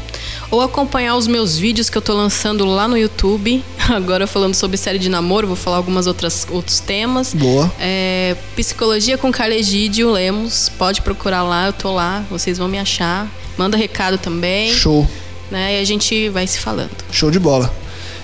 [0.50, 3.64] ou acompanhar os meus vídeos que eu tô lançando lá no YouTube.
[3.88, 7.32] Agora falando sobre série de namoro, vou falar algumas outras outros temas.
[7.32, 7.72] Boa.
[7.80, 10.68] É, Psicologia com Carlegídio Lemos.
[10.68, 13.26] Pode procurar lá, eu tô lá, vocês vão me achar.
[13.56, 14.74] Manda recado também.
[14.74, 15.08] Show
[15.50, 15.78] né?
[15.78, 16.90] E a gente vai se falando.
[17.10, 17.72] Show de bola.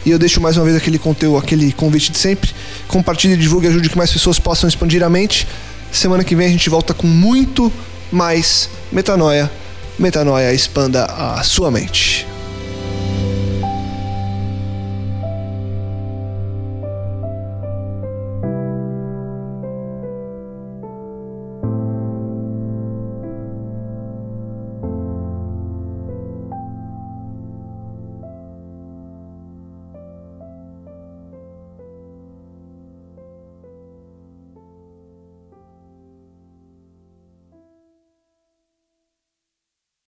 [0.05, 2.51] E eu deixo mais uma vez aquele conteúdo, aquele convite de sempre.
[2.87, 5.47] Compartilhe, divulgue, ajude que mais pessoas possam expandir a mente.
[5.91, 7.73] Semana que vem a gente volta com muito
[8.13, 9.51] mais metanoia.
[9.99, 12.27] Metanoia expanda a sua mente.